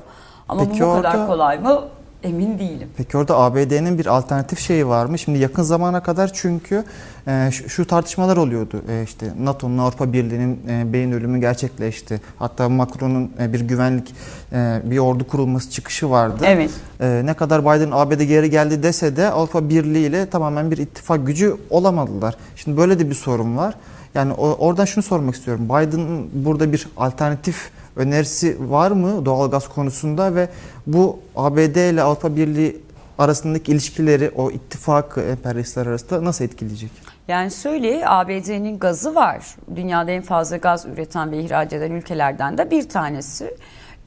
Ama 0.50 0.64
Peki 0.66 0.82
bu 0.82 0.86
bu 0.86 0.94
kadar 0.94 1.16
orada- 1.16 1.28
kolay 1.28 1.60
mı 1.60 1.82
emin 2.24 2.60
değilim. 2.60 2.88
Peki 2.98 3.18
orada 3.18 3.38
ABD'nin 3.38 3.98
bir 3.98 4.06
alternatif 4.06 4.60
şeyi 4.60 4.88
var 4.88 5.06
mı? 5.06 5.18
Şimdi 5.20 5.40
yakın 5.40 5.64
zamana 5.64 6.04
kadar 6.04 6.32
çünkü 6.34 6.84
e, 7.28 7.50
şu, 7.52 7.70
şu 7.70 7.88
tartışmalar 7.88 8.38
oluyordu. 8.38 8.82
E, 8.90 9.04
işte 9.04 9.26
NATO'nun 9.40 9.78
Avrupa 9.78 10.14
Birliği'nin 10.14 10.60
e, 10.70 10.94
beyin 10.94 11.12
ölümü 11.12 11.40
gerçekleşti. 11.40 12.22
Hatta 12.40 12.70
Macron'un 12.70 13.32
e, 13.40 13.54
bir 13.54 13.60
güvenlik 13.62 14.14
e, 14.54 14.82
bir 14.84 14.98
ordu 14.98 15.28
kurulması 15.28 15.70
çıkışı 15.72 16.10
vardı. 16.10 16.44
Evet. 16.48 16.72
E, 17.00 17.22
ne 17.26 17.34
kadar 17.34 17.62
Biden 17.62 17.92
ABD 17.92 18.22
geri 18.24 18.50
geldi 18.50 18.84
dese 18.84 19.16
de 19.16 19.30
Avrupa 19.32 19.70
Birliği 19.70 20.08
ile 20.08 20.30
tamamen 20.30 20.72
bir 20.72 20.78
ittifak 20.78 21.28
gücü 21.28 21.56
olamadılar. 21.70 22.36
Şimdi 22.56 22.78
böyle 22.78 23.00
de 23.00 23.10
bir 23.10 23.16
sorun 23.16 23.58
var. 23.58 23.76
Yani 24.16 24.34
oradan 24.34 24.86
şunu 24.86 25.04
sormak 25.04 25.36
istiyorum. 25.36 25.66
Biden'ın 25.66 26.30
burada 26.34 26.74
bir 26.74 26.88
alternatif 26.98 27.72
önerisi 27.96 28.58
var 28.72 28.92
mı 28.92 29.26
doğalgaz 29.26 29.68
konusunda 29.68 30.36
ve 30.36 30.50
bu 30.88 31.20
ABD 31.36 31.92
ile 31.92 32.02
Avrupa 32.02 32.36
Birliği 32.36 32.82
arasındaki 33.18 33.72
ilişkileri 33.72 34.32
o 34.36 34.52
ittifak 34.52 35.18
emperyalistler 35.18 35.86
arasında 35.86 36.24
nasıl 36.26 36.46
etkileyecek? 36.46 36.92
Yani 37.28 37.52
şöyle 37.52 38.08
ABD'nin 38.08 38.80
gazı 38.80 39.16
var. 39.16 39.56
Dünyada 39.76 40.12
en 40.12 40.22
fazla 40.22 40.58
gaz 40.58 40.86
üreten 40.86 41.32
ve 41.32 41.40
ihraç 41.40 41.74
eden 41.74 41.92
ülkelerden 41.92 42.58
de 42.58 42.72
bir 42.72 42.90
tanesi. 42.90 43.56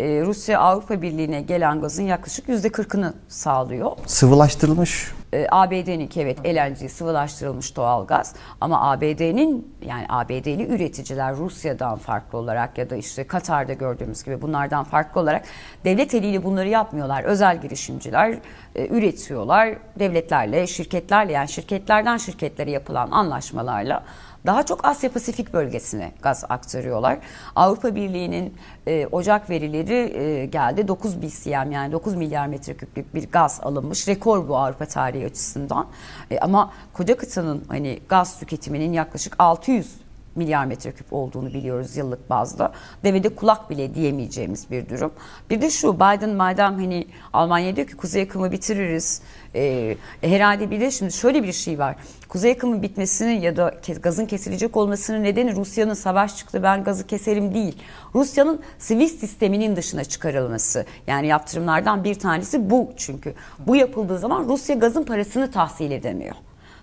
Ee, 0.01 0.23
Rusya 0.25 0.61
Avrupa 0.61 1.03
Birliği'ne 1.03 1.41
gelen 1.41 1.81
gazın 1.81 2.03
yaklaşık 2.03 2.49
yüzde 2.49 2.69
40'ını 2.69 3.13
sağlıyor. 3.29 3.93
Sıvılaştırılmış 4.07 5.13
Ee, 5.35 5.47
ABD'ninki 5.51 6.21
evet 6.21 6.39
LNG 6.47 6.91
sıvılaştırılmış 6.91 7.77
doğal 7.77 8.07
gaz 8.07 8.35
ama 8.61 8.91
ABD'nin 8.91 9.75
yani 9.87 10.07
ABD'li 10.09 10.67
üreticiler 10.67 11.37
Rusya'dan 11.37 11.99
farklı 11.99 12.39
olarak 12.39 12.79
ya 12.79 12.91
da 12.91 12.97
işte 12.97 13.27
Katar'da 13.27 13.73
gördüğümüz 13.73 14.25
gibi 14.25 14.43
bunlardan 14.43 14.85
farklı 14.85 15.21
olarak 15.21 15.45
devlet 15.85 16.15
eliyle 16.15 16.45
bunları 16.45 16.69
yapmıyorlar. 16.69 17.25
Özel 17.25 17.61
girişimciler 17.61 18.39
e, 18.75 18.89
üretiyorlar 18.89 19.75
devletlerle, 19.99 20.67
şirketlerle 20.67 21.33
yani 21.33 21.49
şirketlerden 21.49 22.17
şirketlere 22.17 22.71
yapılan 22.71 23.11
anlaşmalarla 23.11 24.03
daha 24.47 24.67
çok 24.67 24.85
Asya 24.85 25.13
Pasifik 25.13 25.53
bölgesine 25.53 26.13
gaz 26.23 26.45
aktarıyorlar. 26.49 27.19
Avrupa 27.57 27.95
Birliği'nin 27.95 28.55
e, 28.87 29.07
Ocak 29.07 29.51
verileri 29.51 30.19
e, 30.19 30.47
geldi. 30.47 30.89
9 30.89 31.23
BCM 31.23 31.71
yani 31.71 31.93
9 31.93 32.15
milyar 32.15 32.47
metreküplük 32.47 33.15
bir 33.15 33.31
gaz 33.31 33.61
alınmış. 33.63 34.09
Rekor 34.09 34.49
bu 34.49 34.57
Avrupa 34.57 34.87
tarihi 34.87 35.27
açısından. 35.27 35.87
E, 36.31 36.39
ama 36.39 36.73
koca 36.93 37.17
kıtanın 37.17 37.65
hani 37.69 38.01
gaz 38.09 38.39
tüketiminin 38.39 38.93
yaklaşık 38.93 39.35
600 39.39 40.04
milyar 40.37 40.65
metreküp 40.65 41.13
olduğunu 41.13 41.55
biliyoruz 41.55 41.97
yıllık 41.97 42.31
bazda. 42.31 42.73
Devede 43.05 43.29
kulak 43.29 43.71
bile 43.71 43.95
diyemeyeceğimiz 43.95 44.71
bir 44.71 44.89
durum. 44.89 45.13
Bir 45.51 45.63
de 45.63 45.71
şu 45.71 45.95
Biden 45.95 46.31
madem 46.31 46.75
hani 46.75 47.07
Almanya 47.33 47.77
diyor 47.77 47.87
ki 47.87 47.97
kuzey 47.97 48.23
akımı 48.23 48.53
bitiririz. 48.53 49.23
Ee, 49.55 49.97
herhalde 50.21 50.71
bir 50.71 50.81
de 50.81 50.91
şimdi 50.91 51.13
şöyle 51.13 51.43
bir 51.43 51.53
şey 51.53 51.79
var. 51.79 51.97
Kuzey 52.29 52.53
akımı 52.53 52.83
bitmesinin 52.83 53.41
ya 53.41 53.57
da 53.57 53.75
gazın 54.03 54.27
kesilecek 54.27 54.77
olmasının 54.77 55.23
nedeni 55.23 55.57
Rusya'nın 55.57 55.95
savaş 55.95 56.37
çıktı 56.37 56.63
ben 56.63 56.85
gazı 56.85 57.07
keserim 57.07 57.55
değil. 57.55 57.79
Rusya'nın 58.15 58.61
sivil 58.79 59.09
sisteminin 59.09 59.77
dışına 59.77 60.05
çıkarılması. 60.05 60.87
Yani 61.07 61.27
yaptırımlardan 61.27 62.05
bir 62.05 62.15
tanesi 62.15 62.71
bu 62.71 62.93
çünkü. 62.97 63.35
Bu 63.67 63.77
yapıldığı 63.77 64.19
zaman 64.19 64.49
Rusya 64.49 64.77
gazın 64.77 65.03
parasını 65.03 65.51
tahsil 65.51 65.91
edemiyor. 65.91 66.35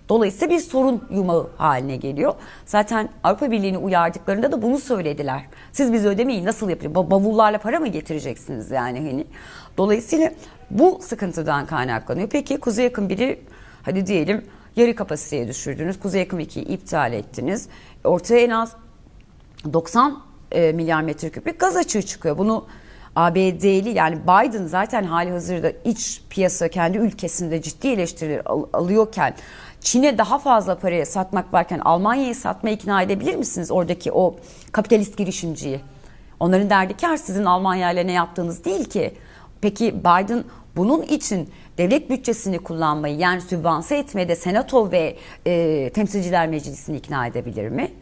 Dolayısıyla 0.08 0.56
bir 0.56 0.60
sorun 0.60 1.04
yumağı 1.10 1.48
haline 1.56 1.96
geliyor. 1.96 2.34
Zaten 2.66 3.08
Avrupa 3.24 3.50
Birliği'ni 3.50 3.78
uyardıklarında 3.78 4.52
da 4.52 4.62
bunu 4.62 4.78
söylediler. 4.78 5.42
Siz 5.72 5.92
biz 5.92 6.06
ödemeyi 6.06 6.44
nasıl 6.44 6.70
yapıyor? 6.70 6.94
Bavullarla 6.94 7.58
para 7.58 7.80
mı 7.80 7.88
getireceksiniz 7.88 8.70
yani 8.70 8.98
hani? 8.98 9.26
Dolayısıyla 9.78 10.30
bu 10.70 11.00
sıkıntıdan 11.02 11.66
kaynaklanıyor. 11.66 12.28
Peki 12.28 12.60
Kuzey 12.60 12.84
Yakın 12.84 13.08
biri 13.08 13.40
hadi 13.82 14.06
diyelim 14.06 14.44
yarı 14.76 14.94
kapasiteye 14.94 15.48
düşürdünüz. 15.48 16.00
Kuzey 16.00 16.20
Yakın 16.20 16.38
2'yi 16.40 16.64
iptal 16.64 17.12
ettiniz. 17.12 17.68
Ortaya 18.04 18.40
en 18.40 18.50
az 18.50 18.72
90 19.72 20.18
e, 20.52 20.72
milyar 20.72 21.02
metreküplük 21.02 21.60
gaz 21.60 21.76
açığı 21.76 22.02
çıkıyor. 22.02 22.38
Bunu 22.38 22.66
ABD'li 23.16 23.88
yani 23.90 24.18
Biden 24.22 24.66
zaten 24.66 25.04
hali 25.04 25.30
hazırda 25.30 25.72
iç 25.84 26.22
piyasa 26.30 26.68
kendi 26.68 26.98
ülkesinde 26.98 27.62
ciddi 27.62 27.88
eleştiriler 27.88 28.42
al- 28.44 28.66
alıyorken 28.72 29.34
Çin'e 29.82 30.18
daha 30.18 30.38
fazla 30.38 30.78
paraya 30.78 31.06
satmak 31.06 31.54
varken 31.54 31.78
Almanya'ya 31.78 32.34
satmaya 32.34 32.74
ikna 32.74 33.02
edebilir 33.02 33.34
misiniz 33.34 33.70
oradaki 33.70 34.12
o 34.12 34.36
kapitalist 34.72 35.16
girişimciyi? 35.16 35.80
Onların 36.40 36.70
derdi 36.70 36.96
kar 36.96 37.16
sizin 37.16 37.44
Almanya 37.44 37.92
ile 37.92 38.06
ne 38.06 38.12
yaptığınız 38.12 38.64
değil 38.64 38.84
ki. 38.84 39.14
Peki 39.60 40.00
Biden 40.00 40.44
bunun 40.76 41.02
için 41.02 41.50
devlet 41.78 42.10
bütçesini 42.10 42.58
kullanmayı 42.58 43.16
yani 43.16 43.40
sübvanse 43.40 43.96
etmeye 43.96 44.28
de 44.28 44.36
senato 44.36 44.92
ve 44.92 45.16
e, 45.46 45.90
temsilciler 45.94 46.48
meclisini 46.48 46.96
ikna 46.96 47.26
edebilir 47.26 47.68
mi? 47.68 47.92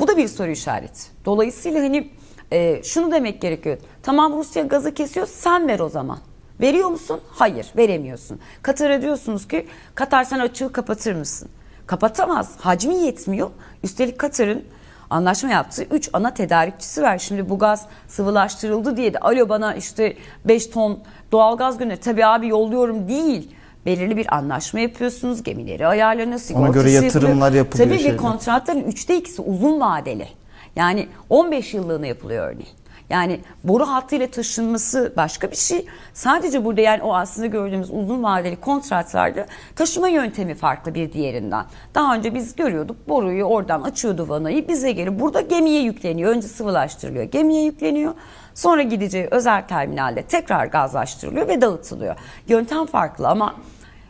Bu 0.00 0.08
da 0.08 0.16
bir 0.16 0.28
soru 0.28 0.50
işareti. 0.50 1.00
Dolayısıyla 1.24 1.80
hani 1.82 2.10
e, 2.52 2.82
şunu 2.82 3.12
demek 3.12 3.40
gerekiyor. 3.40 3.78
Tamam 4.02 4.32
Rusya 4.32 4.62
gazı 4.62 4.94
kesiyor 4.94 5.26
sen 5.26 5.68
ver 5.68 5.80
o 5.80 5.88
zaman. 5.88 6.18
Veriyor 6.60 6.88
musun? 6.88 7.20
Hayır 7.30 7.66
veremiyorsun. 7.76 8.40
Katar'a 8.62 9.02
diyorsunuz 9.02 9.48
ki 9.48 9.66
Katar 9.94 10.24
sen 10.24 10.38
açığı 10.38 10.72
kapatır 10.72 11.14
mısın? 11.14 11.48
Kapatamaz. 11.86 12.56
Hacmi 12.60 12.94
yetmiyor. 12.96 13.50
Üstelik 13.82 14.18
Katar'ın 14.18 14.64
anlaşma 15.10 15.50
yaptığı 15.50 15.82
3 15.84 16.10
ana 16.12 16.34
tedarikçisi 16.34 17.02
var. 17.02 17.18
Şimdi 17.18 17.48
bu 17.48 17.58
gaz 17.58 17.86
sıvılaştırıldı 18.08 18.96
diye 18.96 19.14
de 19.14 19.18
alo 19.18 19.48
bana 19.48 19.74
işte 19.74 20.16
5 20.44 20.66
ton 20.66 20.98
doğalgaz 21.32 21.78
gönder. 21.78 22.00
Tabii 22.00 22.26
abi 22.26 22.48
yolluyorum 22.48 23.08
değil. 23.08 23.54
Belirli 23.86 24.16
bir 24.16 24.34
anlaşma 24.34 24.80
yapıyorsunuz. 24.80 25.42
Gemileri 25.42 25.86
ayarlanıyor. 25.86 26.38
sigortası 26.38 26.72
göre 26.78 26.90
yatırımlar 26.90 27.52
yapılıyor 27.52 27.88
Tabii 27.88 27.98
ve 27.98 28.02
şeyler. 28.02 28.16
kontratların 28.16 28.80
üçte 28.84 29.16
ikisi 29.18 29.42
uzun 29.42 29.80
vadeli. 29.80 30.28
Yani 30.76 31.08
15 31.30 31.74
yıllığına 31.74 32.06
yapılıyor 32.06 32.46
örneğin. 32.48 32.68
Yani 33.10 33.40
boru 33.64 33.88
hattıyla 33.88 34.26
taşınması 34.26 35.12
başka 35.16 35.50
bir 35.50 35.56
şey. 35.56 35.86
Sadece 36.12 36.64
burada 36.64 36.80
yani 36.80 37.02
o 37.02 37.14
aslında 37.14 37.46
gördüğümüz 37.46 37.90
uzun 37.90 38.22
vadeli 38.22 38.60
kontratlarda 38.60 39.46
taşıma 39.76 40.08
yöntemi 40.08 40.54
farklı 40.54 40.94
bir 40.94 41.12
diğerinden. 41.12 41.64
Daha 41.94 42.14
önce 42.14 42.34
biz 42.34 42.56
görüyorduk 42.56 43.08
boruyu 43.08 43.44
oradan 43.44 43.82
açıyordu 43.82 44.28
vanayı 44.28 44.68
bize 44.68 44.92
geri 44.92 45.20
burada 45.20 45.40
gemiye 45.40 45.82
yükleniyor. 45.82 46.30
Önce 46.30 46.48
sıvılaştırılıyor 46.48 47.24
gemiye 47.24 47.64
yükleniyor. 47.64 48.14
Sonra 48.54 48.82
gideceği 48.82 49.28
özel 49.30 49.66
terminalde 49.68 50.22
tekrar 50.22 50.66
gazlaştırılıyor 50.66 51.48
ve 51.48 51.60
dağıtılıyor. 51.60 52.16
Yöntem 52.48 52.86
farklı 52.86 53.28
ama 53.28 53.54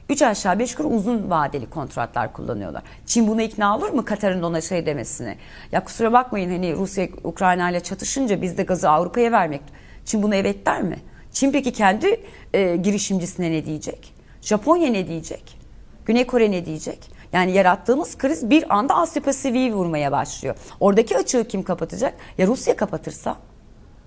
3 0.08 0.22
aşağı 0.22 0.58
5 0.58 0.70
yukarı 0.70 0.88
uzun 0.88 1.30
vadeli 1.30 1.70
kontratlar 1.70 2.32
kullanıyorlar. 2.32 2.82
Çin 3.06 3.28
buna 3.28 3.42
ikna 3.42 3.76
olur 3.76 3.88
mu 3.88 4.04
Katar'ın 4.04 4.42
ona 4.42 4.60
şey 4.60 4.86
demesine? 4.86 5.36
Ya 5.72 5.84
kusura 5.84 6.12
bakmayın 6.12 6.50
hani 6.50 6.74
Rusya 6.76 7.08
Ukrayna 7.24 7.70
ile 7.70 7.80
çatışınca 7.80 8.42
biz 8.42 8.58
de 8.58 8.62
gazı 8.62 8.90
Avrupa'ya 8.90 9.32
vermek. 9.32 9.62
Çin 10.04 10.22
buna 10.22 10.36
evet 10.36 10.66
der 10.66 10.82
mi? 10.82 10.98
Çin 11.32 11.52
peki 11.52 11.72
kendi 11.72 12.20
e, 12.54 12.76
girişimcisine 12.76 13.50
ne 13.50 13.66
diyecek? 13.66 14.14
Japonya 14.40 14.90
ne 14.90 15.08
diyecek? 15.08 15.58
Güney 16.06 16.26
Kore 16.26 16.50
ne 16.50 16.66
diyecek? 16.66 17.10
Yani 17.32 17.52
yarattığımız 17.52 18.18
kriz 18.18 18.50
bir 18.50 18.76
anda 18.76 18.94
Asya 18.94 19.22
Pasifik'i 19.22 19.74
vurmaya 19.74 20.12
başlıyor. 20.12 20.54
Oradaki 20.80 21.16
açığı 21.18 21.48
kim 21.48 21.62
kapatacak? 21.62 22.14
Ya 22.38 22.46
Rusya 22.46 22.76
kapatırsa 22.76 23.36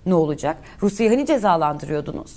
ne 0.06 0.14
olacak? 0.14 0.56
Rusya'yı 0.82 1.10
hani 1.10 1.26
cezalandırıyordunuz? 1.26 2.32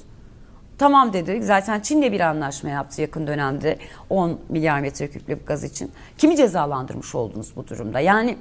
Tamam 0.81 1.13
dedik. 1.13 1.43
Zaten 1.43 1.79
Çin'le 1.79 2.01
bir 2.01 2.19
anlaşma 2.19 2.69
yaptı 2.69 3.01
yakın 3.01 3.27
dönemde 3.27 3.77
10 4.09 4.39
milyar 4.49 4.79
metreküplük 4.79 5.47
gaz 5.47 5.63
için. 5.63 5.91
Kimi 6.17 6.37
cezalandırmış 6.37 7.15
oldunuz 7.15 7.55
bu 7.55 7.67
durumda? 7.67 7.99
Yani 7.99 8.37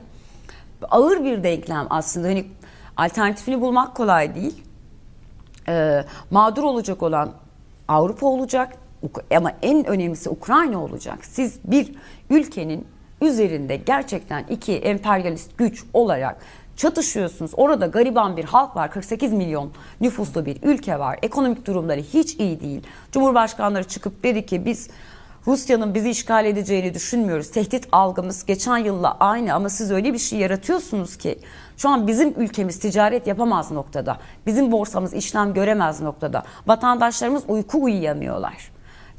ağır 0.91 1.25
bir 1.25 1.43
denklem 1.43 1.87
aslında. 1.91 2.29
Hani 2.29 2.47
alternatifini 2.97 3.61
bulmak 3.61 3.95
kolay 3.95 4.35
değil. 4.35 4.65
Ee, 5.69 6.05
mağdur 6.31 6.63
olacak 6.63 7.03
olan 7.03 7.33
Avrupa 7.89 8.27
olacak 8.27 8.73
ama 9.37 9.53
en 9.63 9.87
önemlisi 9.87 10.31
Ukrayna 10.31 10.85
olacak. 10.85 11.19
Siz 11.23 11.59
bir 11.65 11.95
ülkenin 12.31 12.87
üzerinde 13.21 13.77
gerçekten 13.77 14.45
iki 14.51 14.77
emperyalist 14.77 15.59
güç 15.59 15.85
olarak 15.95 16.37
çatışıyorsunuz. 16.77 17.51
Orada 17.55 17.87
gariban 17.87 18.37
bir 18.37 18.45
halk 18.45 18.77
var. 18.77 18.91
48 18.91 19.33
milyon 19.33 19.71
nüfuslu 20.01 20.47
bir 20.47 20.63
ülke 20.63 20.99
var. 20.99 21.19
Ekonomik 21.23 21.67
durumları 21.67 22.01
hiç 22.01 22.35
iyi 22.35 22.61
değil. 22.61 22.83
Cumhurbaşkanları 23.13 23.85
çıkıp 23.85 24.25
dedi 24.25 24.47
ki 24.47 24.65
biz 24.65 24.89
Rusya'nın 25.47 25.95
bizi 25.95 26.11
işgal 26.11 26.45
edeceğini 26.45 26.95
düşünmüyoruz. 26.95 27.51
Tehdit 27.51 27.89
algımız 27.93 28.47
geçen 28.47 28.79
yılla 28.79 29.17
aynı 29.21 29.55
ama 29.55 29.69
siz 29.69 29.91
öyle 29.91 30.13
bir 30.13 30.19
şey 30.19 30.39
yaratıyorsunuz 30.39 31.17
ki 31.17 31.39
şu 31.77 31.89
an 31.89 32.07
bizim 32.07 32.41
ülkemiz 32.41 32.79
ticaret 32.79 33.27
yapamaz 33.27 33.71
noktada. 33.71 34.17
Bizim 34.47 34.73
borsamız 34.73 35.15
işlem 35.15 35.55
göremez 35.55 36.01
noktada. 36.01 36.43
Vatandaşlarımız 36.67 37.43
uyku 37.49 37.83
uyuyamıyorlar. 37.83 38.71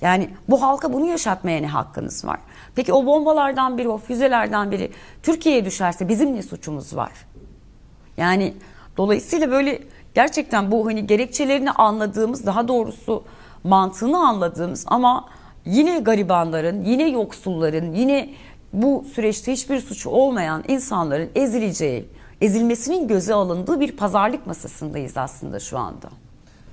Yani 0.02 0.30
bu 0.50 0.62
halka 0.62 0.94
bunu 0.94 1.06
yaşatmaya 1.06 1.62
ne 1.62 1.68
hakkınız 1.68 2.26
var? 2.26 2.40
Peki 2.76 2.94
o 2.94 3.06
bombalardan 3.06 3.78
biri, 3.78 3.90
o 3.90 3.98
füzelerden 3.98 4.72
biri 4.72 4.92
Türkiye'ye 5.24 5.66
düşerse 5.66 6.08
bizim 6.08 6.36
ne 6.36 6.44
suçumuz 6.44 6.96
var? 6.96 7.12
Yani 8.18 8.54
dolayısıyla 8.98 9.52
böyle 9.52 9.80
gerçekten 10.14 10.72
bu 10.72 10.86
hani 10.86 11.08
gerekçelerini 11.08 11.72
anladığımız, 11.72 12.46
daha 12.46 12.68
doğrusu 12.68 13.24
mantığını 13.64 14.28
anladığımız 14.28 14.86
ama 14.88 15.30
yine 15.66 16.00
garibanların, 16.00 16.84
yine 16.84 17.10
yoksulların, 17.10 17.94
yine 17.94 18.30
bu 18.74 19.06
süreçte 19.14 19.52
hiçbir 19.52 19.80
suçu 19.80 20.10
olmayan 20.10 20.64
insanların 20.68 21.30
ezileceği, 21.36 22.06
ezilmesinin 22.42 23.08
göze 23.08 23.34
alındığı 23.34 23.80
bir 23.80 23.92
pazarlık 23.92 24.48
masasındayız 24.48 25.18
aslında 25.18 25.60
şu 25.60 25.78
anda. 25.78 26.10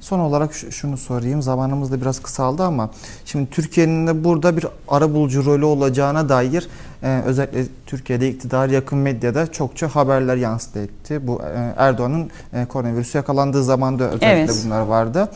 Son 0.01 0.19
olarak 0.19 0.55
şu- 0.55 0.73
şunu 0.73 0.97
sorayım. 0.97 1.43
Zamanımız 1.43 1.93
da 1.93 2.01
biraz 2.01 2.23
kısaldı 2.23 2.63
ama 2.63 2.91
şimdi 3.25 3.51
Türkiye'nin 3.51 4.07
de 4.07 4.25
burada 4.25 4.57
bir 4.57 4.67
arabulucu 4.89 5.45
rolü 5.45 5.65
olacağına 5.65 6.29
dair 6.29 6.69
e, 7.03 7.23
özellikle 7.27 7.65
Türkiye'de 7.87 8.29
iktidar 8.31 8.69
yakın 8.69 8.99
medyada 8.99 9.53
çokça 9.53 9.89
haberler 9.89 10.37
yansıdı 10.37 10.83
etti. 10.85 11.27
Bu 11.27 11.43
e, 11.43 11.75
Erdoğan'ın 11.77 12.31
e, 12.53 12.65
koronavirüse 12.65 13.19
yakalandığı 13.19 13.65
zaman 13.65 13.99
da 13.99 14.05
özellikle 14.05 14.27
Evet. 14.29 14.63
bunlar 14.65 14.81
vardı. 14.81 15.29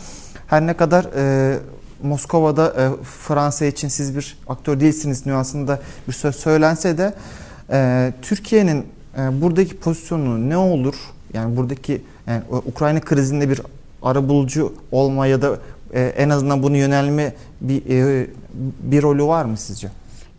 Her 0.47 0.67
ne 0.67 0.75
kadar 0.75 1.07
e, 1.17 1.59
Moskova'da 2.03 2.69
e, 2.69 3.05
Fransa 3.05 3.65
için 3.65 3.89
siz 3.89 4.17
bir 4.17 4.39
aktör 4.49 4.81
değilsiniz 4.81 5.27
nüansında 5.27 5.79
bir 6.09 6.13
söz 6.13 6.37
söylense 6.37 6.99
de 6.99 7.15
e, 7.71 8.13
Türkiye'nin 8.23 8.87
e, 9.19 9.41
buradaki 9.43 9.77
pozisyonu 9.77 10.49
ne 10.51 10.57
olur? 10.57 10.95
Yani 11.35 11.57
buradaki 11.57 12.03
yani 12.27 12.43
Ukrayna 12.67 13.01
krizinde 13.01 13.49
bir 13.51 13.61
arabulucu 14.03 14.75
olma 14.93 15.27
ya 15.27 15.43
da 15.43 15.59
e, 15.93 16.01
en 16.01 16.31
azından 16.31 16.63
bunu 16.63 16.77
yönelme 16.77 17.35
bir 17.61 17.83
e, 17.91 18.27
bir 18.83 19.03
rolü 19.03 19.25
var 19.25 19.45
mı 19.45 19.57
sizce? 19.57 19.89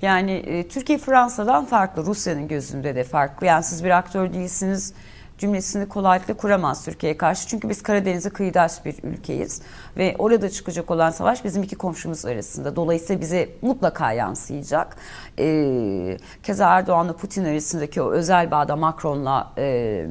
Yani 0.01 0.31
e, 0.31 0.67
Türkiye 0.67 0.97
Fransa'dan 0.97 1.65
farklı, 1.65 2.05
Rusya'nın 2.05 2.47
gözünde 2.47 2.95
de 2.95 3.03
farklı. 3.03 3.47
Yani 3.47 3.63
siz 3.63 3.83
bir 3.83 3.89
aktör 3.89 4.33
değilsiniz 4.33 4.93
cümlesini 5.37 5.87
kolaylıkla 5.87 6.33
kuramaz 6.33 6.85
Türkiye'ye 6.85 7.17
karşı. 7.17 7.47
Çünkü 7.47 7.69
biz 7.69 7.83
Karadeniz'e 7.83 8.29
kıyıdaş 8.29 8.85
bir 8.85 8.95
ülkeyiz. 9.03 9.61
Ve 9.97 10.15
orada 10.19 10.49
çıkacak 10.49 10.91
olan 10.91 11.11
savaş 11.11 11.45
bizim 11.45 11.63
iki 11.63 11.75
komşumuz 11.75 12.25
arasında. 12.25 12.75
Dolayısıyla 12.75 13.21
bize 13.21 13.49
mutlaka 13.61 14.11
yansıyacak. 14.11 14.97
E, 15.39 16.17
keza 16.43 16.77
Erdoğan'la 16.77 17.15
Putin 17.15 17.45
arasındaki 17.45 18.01
o 18.01 18.11
özel 18.11 18.51
bağda 18.51 18.75
Macron'la... 18.75 19.53
E, 19.57 20.07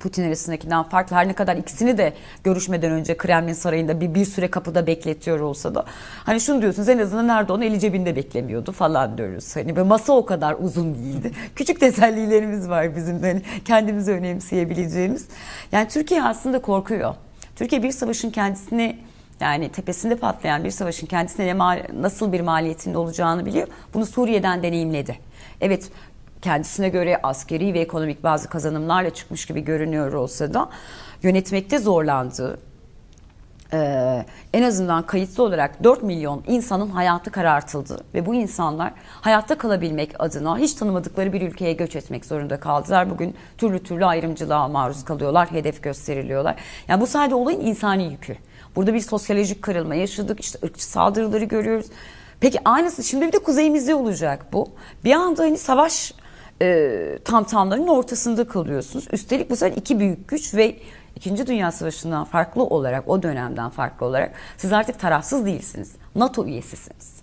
Putin 0.00 0.24
arasındakinden 0.24 0.82
farklı. 0.82 1.16
Her 1.16 1.28
ne 1.28 1.32
kadar 1.32 1.56
ikisini 1.56 1.98
de 1.98 2.12
görüşmeden 2.44 2.92
önce 2.92 3.16
Kremlin 3.16 3.52
sarayında 3.52 4.00
bir, 4.00 4.14
bir 4.14 4.24
süre 4.24 4.50
kapıda 4.50 4.86
bekletiyor 4.86 5.40
olsa 5.40 5.74
da 5.74 5.84
hani 6.24 6.40
şunu 6.40 6.62
diyorsunuz 6.62 6.88
en 6.88 6.98
azından 6.98 7.28
Erdoğan 7.28 7.62
eli 7.62 7.80
cebinde 7.80 8.16
beklemiyordu 8.16 8.72
falan 8.72 9.18
diyoruz. 9.18 9.56
Hani 9.56 9.76
ve 9.76 9.82
masa 9.82 10.12
o 10.12 10.26
kadar 10.26 10.56
uzun 10.58 10.94
değildi. 10.94 11.30
Küçük 11.56 11.80
tesellilerimiz 11.80 12.68
var 12.68 12.96
bizim 12.96 13.22
de 13.22 13.28
hani 13.28 13.42
kendimizi 13.64 14.12
önemseyebileceğimiz. 14.12 15.28
Yani 15.72 15.88
Türkiye 15.88 16.22
aslında 16.22 16.62
korkuyor. 16.62 17.14
Türkiye 17.56 17.82
bir 17.82 17.92
savaşın 17.92 18.30
kendisini 18.30 18.98
yani 19.40 19.68
tepesinde 19.68 20.16
patlayan 20.16 20.64
bir 20.64 20.70
savaşın 20.70 21.06
kendisine 21.06 21.58
nasıl 22.00 22.32
bir 22.32 22.40
maliyetinde 22.40 22.98
olacağını 22.98 23.46
biliyor. 23.46 23.68
Bunu 23.94 24.06
Suriye'den 24.06 24.62
deneyimledi. 24.62 25.18
Evet 25.60 25.90
kendisine 26.42 26.88
göre 26.88 27.20
askeri 27.22 27.74
ve 27.74 27.80
ekonomik 27.80 28.22
bazı 28.22 28.48
kazanımlarla 28.48 29.10
çıkmış 29.10 29.46
gibi 29.46 29.60
görünüyor 29.60 30.12
olsa 30.12 30.54
da 30.54 30.68
yönetmekte 31.22 31.78
zorlandığı, 31.78 32.58
e, 33.72 34.24
en 34.52 34.62
azından 34.62 35.06
kayıtlı 35.06 35.42
olarak 35.42 35.84
4 35.84 36.02
milyon 36.02 36.42
insanın 36.46 36.90
hayatı 36.90 37.30
karartıldı 37.30 38.04
ve 38.14 38.26
bu 38.26 38.34
insanlar 38.34 38.92
hayatta 39.20 39.58
kalabilmek 39.58 40.10
adına 40.18 40.58
hiç 40.58 40.74
tanımadıkları 40.74 41.32
bir 41.32 41.42
ülkeye 41.42 41.72
göç 41.72 41.96
etmek 41.96 42.24
zorunda 42.24 42.60
kaldılar. 42.60 43.10
Bugün 43.10 43.34
türlü 43.58 43.82
türlü 43.82 44.06
ayrımcılığa 44.06 44.68
maruz 44.68 45.04
kalıyorlar, 45.04 45.52
hedef 45.52 45.82
gösteriliyorlar. 45.82 46.56
Yani 46.88 47.00
bu 47.00 47.06
sadece 47.06 47.34
olayın 47.34 47.60
insani 47.60 48.04
yükü. 48.04 48.36
Burada 48.76 48.94
bir 48.94 49.00
sosyolojik 49.00 49.62
kırılma 49.62 49.94
yaşadık, 49.94 50.40
işte 50.40 50.58
ırkçı 50.64 50.84
saldırıları 50.84 51.44
görüyoruz. 51.44 51.86
Peki 52.40 52.58
aynısı 52.64 53.02
şimdi 53.02 53.26
bir 53.26 53.32
de 53.32 53.38
kuzeyimizde 53.38 53.94
olacak 53.94 54.46
bu. 54.52 54.68
Bir 55.04 55.12
anda 55.12 55.42
hani 55.42 55.58
savaş 55.58 56.12
e, 56.62 57.18
tamtamlarının 57.24 57.88
ortasında 57.88 58.48
kalıyorsunuz. 58.48 59.08
Üstelik 59.12 59.50
bu 59.50 59.56
sefer 59.56 59.76
iki 59.76 59.98
büyük 59.98 60.28
güç 60.28 60.54
ve 60.54 60.76
İkinci 61.16 61.46
Dünya 61.46 61.72
Savaşı'ndan 61.72 62.24
farklı 62.24 62.62
olarak, 62.62 63.08
o 63.08 63.22
dönemden 63.22 63.70
farklı 63.70 64.06
olarak 64.06 64.32
siz 64.56 64.72
artık 64.72 65.00
tarafsız 65.00 65.46
değilsiniz. 65.46 65.92
NATO 66.14 66.46
üyesisiniz. 66.46 67.16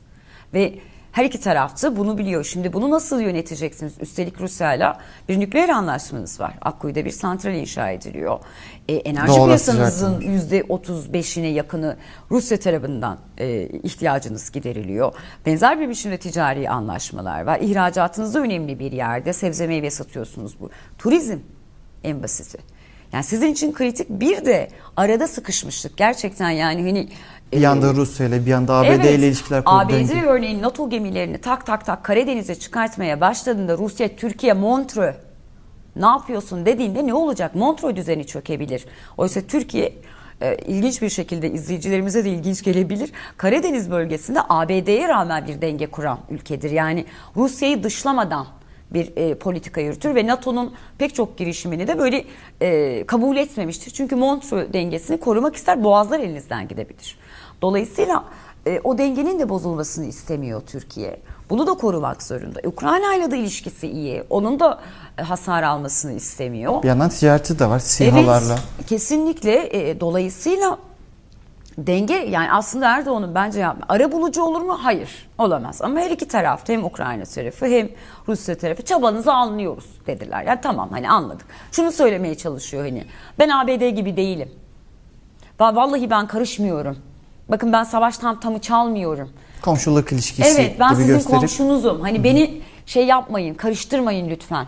Ve 0.54 0.80
her 1.12 1.26
iki 1.26 1.40
tarafta 1.40 1.98
bunu 1.98 2.18
biliyor. 2.18 2.44
Şimdi 2.44 2.74
bunu 2.74 2.92
nasıl 2.92 3.22
yöneteceksiniz? 3.22 3.94
Üstelik 4.00 4.42
Rusya'yla 4.42 5.00
bir 5.30 5.40
nükleer 5.40 5.70
anlaşmanız 5.70 6.40
var. 6.40 6.54
Akkuyu'da 6.62 7.06
bir 7.06 7.12
santral 7.12 7.54
inşa 7.54 7.90
ediliyor. 7.90 8.40
E, 8.90 8.96
enerji 8.96 9.28
Doğal 9.28 9.46
piyasanızın 9.46 10.22
%35'ine 10.22 11.46
yakını 11.46 11.98
Rusya 12.32 12.60
tarafından 12.60 13.18
e, 13.38 13.68
ihtiyacınız 13.84 14.52
gideriliyor. 14.52 15.14
Benzer 15.46 15.80
bir 15.80 15.90
biçimde 15.90 16.18
ticari 16.18 16.70
anlaşmalar 16.70 17.42
var. 17.42 17.60
İhracatınızda 17.62 18.40
önemli 18.40 18.80
bir 18.80 18.92
yerde 18.92 19.34
sebze 19.34 19.68
meyve 19.68 19.92
satıyorsunuz 19.92 20.60
bu. 20.60 20.70
Turizm 20.98 21.38
en 22.04 22.24
basiti. 22.24 22.58
Yani 23.14 23.24
sizin 23.24 23.52
için 23.52 23.74
kritik 23.74 24.10
bir 24.10 24.46
de 24.46 24.68
arada 24.98 25.28
sıkışmışlık. 25.28 25.98
Gerçekten 25.98 26.50
yani 26.50 26.84
hani 26.84 27.10
Bir 27.52 27.60
yanda 27.60 27.94
Rusya 27.94 28.28
ile 28.28 28.46
bir 28.46 28.52
yanda 28.52 28.74
ABD 28.74 28.88
Evet, 28.88 29.06
ile 29.06 29.28
ilişkiler 29.28 29.64
kurdu. 29.64 29.76
ABD 29.76 30.28
örneğin 30.28 30.62
NATO 30.62 30.90
gemilerini 30.90 31.38
tak 31.38 31.66
tak 31.66 31.86
tak 31.86 32.04
Karadeniz'e 32.04 32.56
çıkartmaya 32.56 33.22
başladığında 33.22 33.78
Rusya, 33.78 34.16
Türkiye, 34.16 34.54
Montreux 34.54 35.16
ne 35.96 36.06
yapıyorsun 36.06 36.66
dediğinde 36.66 37.08
ne 37.08 37.14
olacak? 37.14 37.56
Montreux 37.56 37.96
düzeni 37.96 38.28
çökebilir. 38.28 38.86
Oysa 39.18 39.42
Türkiye 39.42 39.94
e, 40.42 40.56
ilginç 40.56 41.02
bir 41.02 41.10
şekilde 41.10 41.52
izleyicilerimize 41.52 42.26
de 42.26 42.30
ilginç 42.30 42.64
gelebilir. 42.64 43.12
Karadeniz 43.38 43.92
bölgesinde 43.92 44.40
ABD'ye 44.50 45.08
rağmen 45.08 45.48
bir 45.48 45.62
denge 45.62 45.88
kuran 45.88 46.20
ülkedir. 46.30 46.72
Yani 46.72 47.06
Rusya'yı 47.36 47.84
dışlamadan 47.84 48.48
bir 48.92 49.18
e, 49.18 49.36
politika 49.36 49.82
yürütür 49.82 50.16
ve 50.16 50.28
NATO'nun 50.28 50.74
pek 50.98 51.16
çok 51.16 51.38
girişimini 51.38 51.88
de 51.88 52.00
böyle 52.00 52.26
e, 52.62 53.04
kabul 53.06 53.38
etmemiştir. 53.38 53.92
Çünkü 53.92 54.16
Montreux 54.16 54.74
dengesini 54.74 55.20
korumak 55.20 55.56
ister 55.56 55.84
boğazlar 55.84 56.20
elinizden 56.20 56.68
gidebilir. 56.68 57.18
Dolayısıyla 57.62 58.26
e, 58.68 58.80
o 58.84 58.98
dengenin 58.98 59.40
de 59.40 59.50
bozulmasını 59.50 60.06
istemiyor 60.06 60.62
Türkiye. 60.62 61.20
Bunu 61.50 61.68
da 61.68 61.74
korumak 61.74 62.24
zorunda. 62.24 62.60
Ukrayna 62.66 63.16
ile 63.16 63.32
de 63.32 63.38
ilişkisi 63.38 63.88
iyi. 63.88 64.24
Onun 64.30 64.60
da 64.60 64.80
e, 65.18 65.22
hasar 65.22 65.64
almasını 65.64 66.14
istemiyor. 66.14 66.84
Bir 66.84 66.88
yandan 66.88 67.10
ticareti 67.10 67.60
de 67.60 67.70
var 67.70 67.80
SİHA'larla. 67.80 68.54
Evet, 68.78 68.88
kesinlikle. 68.88 69.90
E, 69.90 70.00
dolayısıyla 70.00 70.78
denge 71.78 72.14
yani 72.14 72.52
aslında 72.52 72.88
Erdoğan'ın 72.98 73.36
bence 73.36 73.60
yapma. 73.60 73.86
Ara 73.90 74.12
bulucu 74.12 74.44
olur 74.44 74.62
mu? 74.62 74.78
Hayır. 74.82 75.28
Olamaz. 75.38 75.82
Ama 75.82 76.00
her 76.00 76.12
iki 76.12 76.28
tarafta 76.28 76.74
hem 76.74 76.84
Ukrayna 76.84 77.24
tarafı 77.26 77.66
hem 77.66 77.90
Rusya 78.28 78.58
tarafı 78.58 78.82
çabanızı 78.86 79.34
anlıyoruz 79.34 79.86
dediler. 80.08 80.44
Yani 80.44 80.60
tamam 80.62 80.90
hani 80.92 81.10
anladık. 81.10 81.46
Şunu 81.72 81.92
söylemeye 81.92 82.36
çalışıyor 82.36 82.84
hani. 82.84 83.06
Ben 83.40 83.50
ABD 83.50 83.90
gibi 83.90 84.18
değilim. 84.18 84.52
Va- 85.60 85.76
Vallahi 85.76 86.10
ben 86.10 86.28
karışmıyorum. 86.28 86.98
Bakın 87.50 87.74
ben 87.74 87.84
savaş 87.84 88.18
tam 88.18 88.40
tamı 88.40 88.60
çalmıyorum. 88.60 89.30
Komşuluk 89.62 90.12
ilişkisi 90.12 90.50
Evet 90.62 90.80
ben 90.80 90.90
gibi 90.90 91.02
sizin 91.02 91.14
gösterip 91.14 91.40
komşunuzum. 91.40 92.02
Hani 92.02 92.24
beni 92.24 92.62
şey 92.86 93.06
yapmayın, 93.06 93.54
karıştırmayın 93.54 94.30
lütfen. 94.30 94.68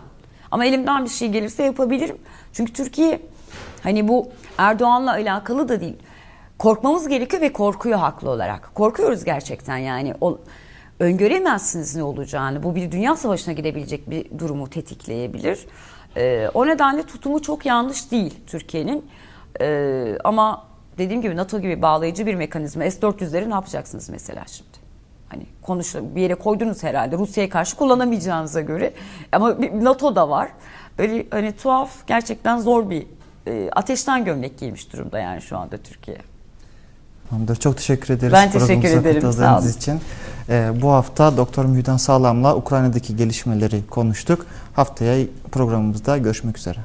Ama 0.50 0.64
elimden 0.64 1.04
bir 1.04 1.10
şey 1.10 1.28
gelirse 1.28 1.62
yapabilirim. 1.62 2.16
Çünkü 2.52 2.72
Türkiye 2.72 3.20
hani 3.82 4.08
bu 4.08 4.28
Erdoğan'la 4.58 5.12
alakalı 5.12 5.68
da 5.68 5.80
değil. 5.80 5.96
Korkmamız 6.58 7.08
gerekiyor 7.08 7.42
ve 7.42 7.52
korkuyor 7.52 7.98
haklı 7.98 8.30
olarak. 8.30 8.74
Korkuyoruz 8.74 9.24
gerçekten 9.24 9.76
yani. 9.76 10.14
O, 10.20 10.38
öngöremezsiniz 11.00 11.96
ne 11.96 12.02
olacağını. 12.02 12.62
Bu 12.62 12.74
bir 12.74 12.92
dünya 12.92 13.16
savaşına 13.16 13.54
gidebilecek 13.54 14.10
bir 14.10 14.38
durumu 14.38 14.70
tetikleyebilir. 14.70 15.66
Ee, 16.16 16.48
o 16.54 16.66
nedenle 16.66 17.02
tutumu 17.02 17.42
çok 17.42 17.66
yanlış 17.66 18.10
değil 18.10 18.34
Türkiye'nin. 18.46 19.06
Ee, 19.60 20.18
ama 20.24 20.71
dediğim 20.98 21.22
gibi 21.22 21.36
NATO 21.36 21.60
gibi 21.60 21.82
bağlayıcı 21.82 22.26
bir 22.26 22.34
mekanizma 22.34 22.90
S-400'leri 22.90 23.50
ne 23.50 23.54
yapacaksınız 23.54 24.08
mesela 24.08 24.44
şimdi? 24.46 24.82
Hani 25.28 25.46
konuş 25.62 25.94
bir 25.94 26.22
yere 26.22 26.34
koydunuz 26.34 26.82
herhalde 26.82 27.16
Rusya'ya 27.16 27.48
karşı 27.48 27.76
kullanamayacağınıza 27.76 28.60
göre 28.60 28.92
ama 29.32 29.56
NATO 29.74 30.16
da 30.16 30.30
var. 30.30 30.48
Böyle 30.98 31.26
hani 31.30 31.52
tuhaf 31.52 32.06
gerçekten 32.06 32.58
zor 32.58 32.90
bir 32.90 33.06
e, 33.46 33.70
ateşten 33.72 34.24
gömlek 34.24 34.58
giymiş 34.58 34.92
durumda 34.92 35.18
yani 35.18 35.42
şu 35.42 35.58
anda 35.58 35.76
Türkiye. 35.78 36.18
Tamamdır. 37.30 37.56
Çok 37.56 37.76
teşekkür 37.76 38.14
ederiz. 38.14 38.32
Ben 38.32 38.50
teşekkür 38.50 38.88
ederim, 38.88 39.32
sağ 39.32 39.58
olun. 39.58 39.68
için. 39.68 40.00
Ee, 40.48 40.70
bu 40.82 40.90
hafta 40.90 41.36
Doktor 41.36 41.64
Mühiden 41.64 41.96
Sağlam'la 41.96 42.56
Ukrayna'daki 42.56 43.16
gelişmeleri 43.16 43.86
konuştuk. 43.86 44.46
Haftaya 44.74 45.26
programımızda 45.52 46.18
görüşmek 46.18 46.58
üzere. 46.58 46.78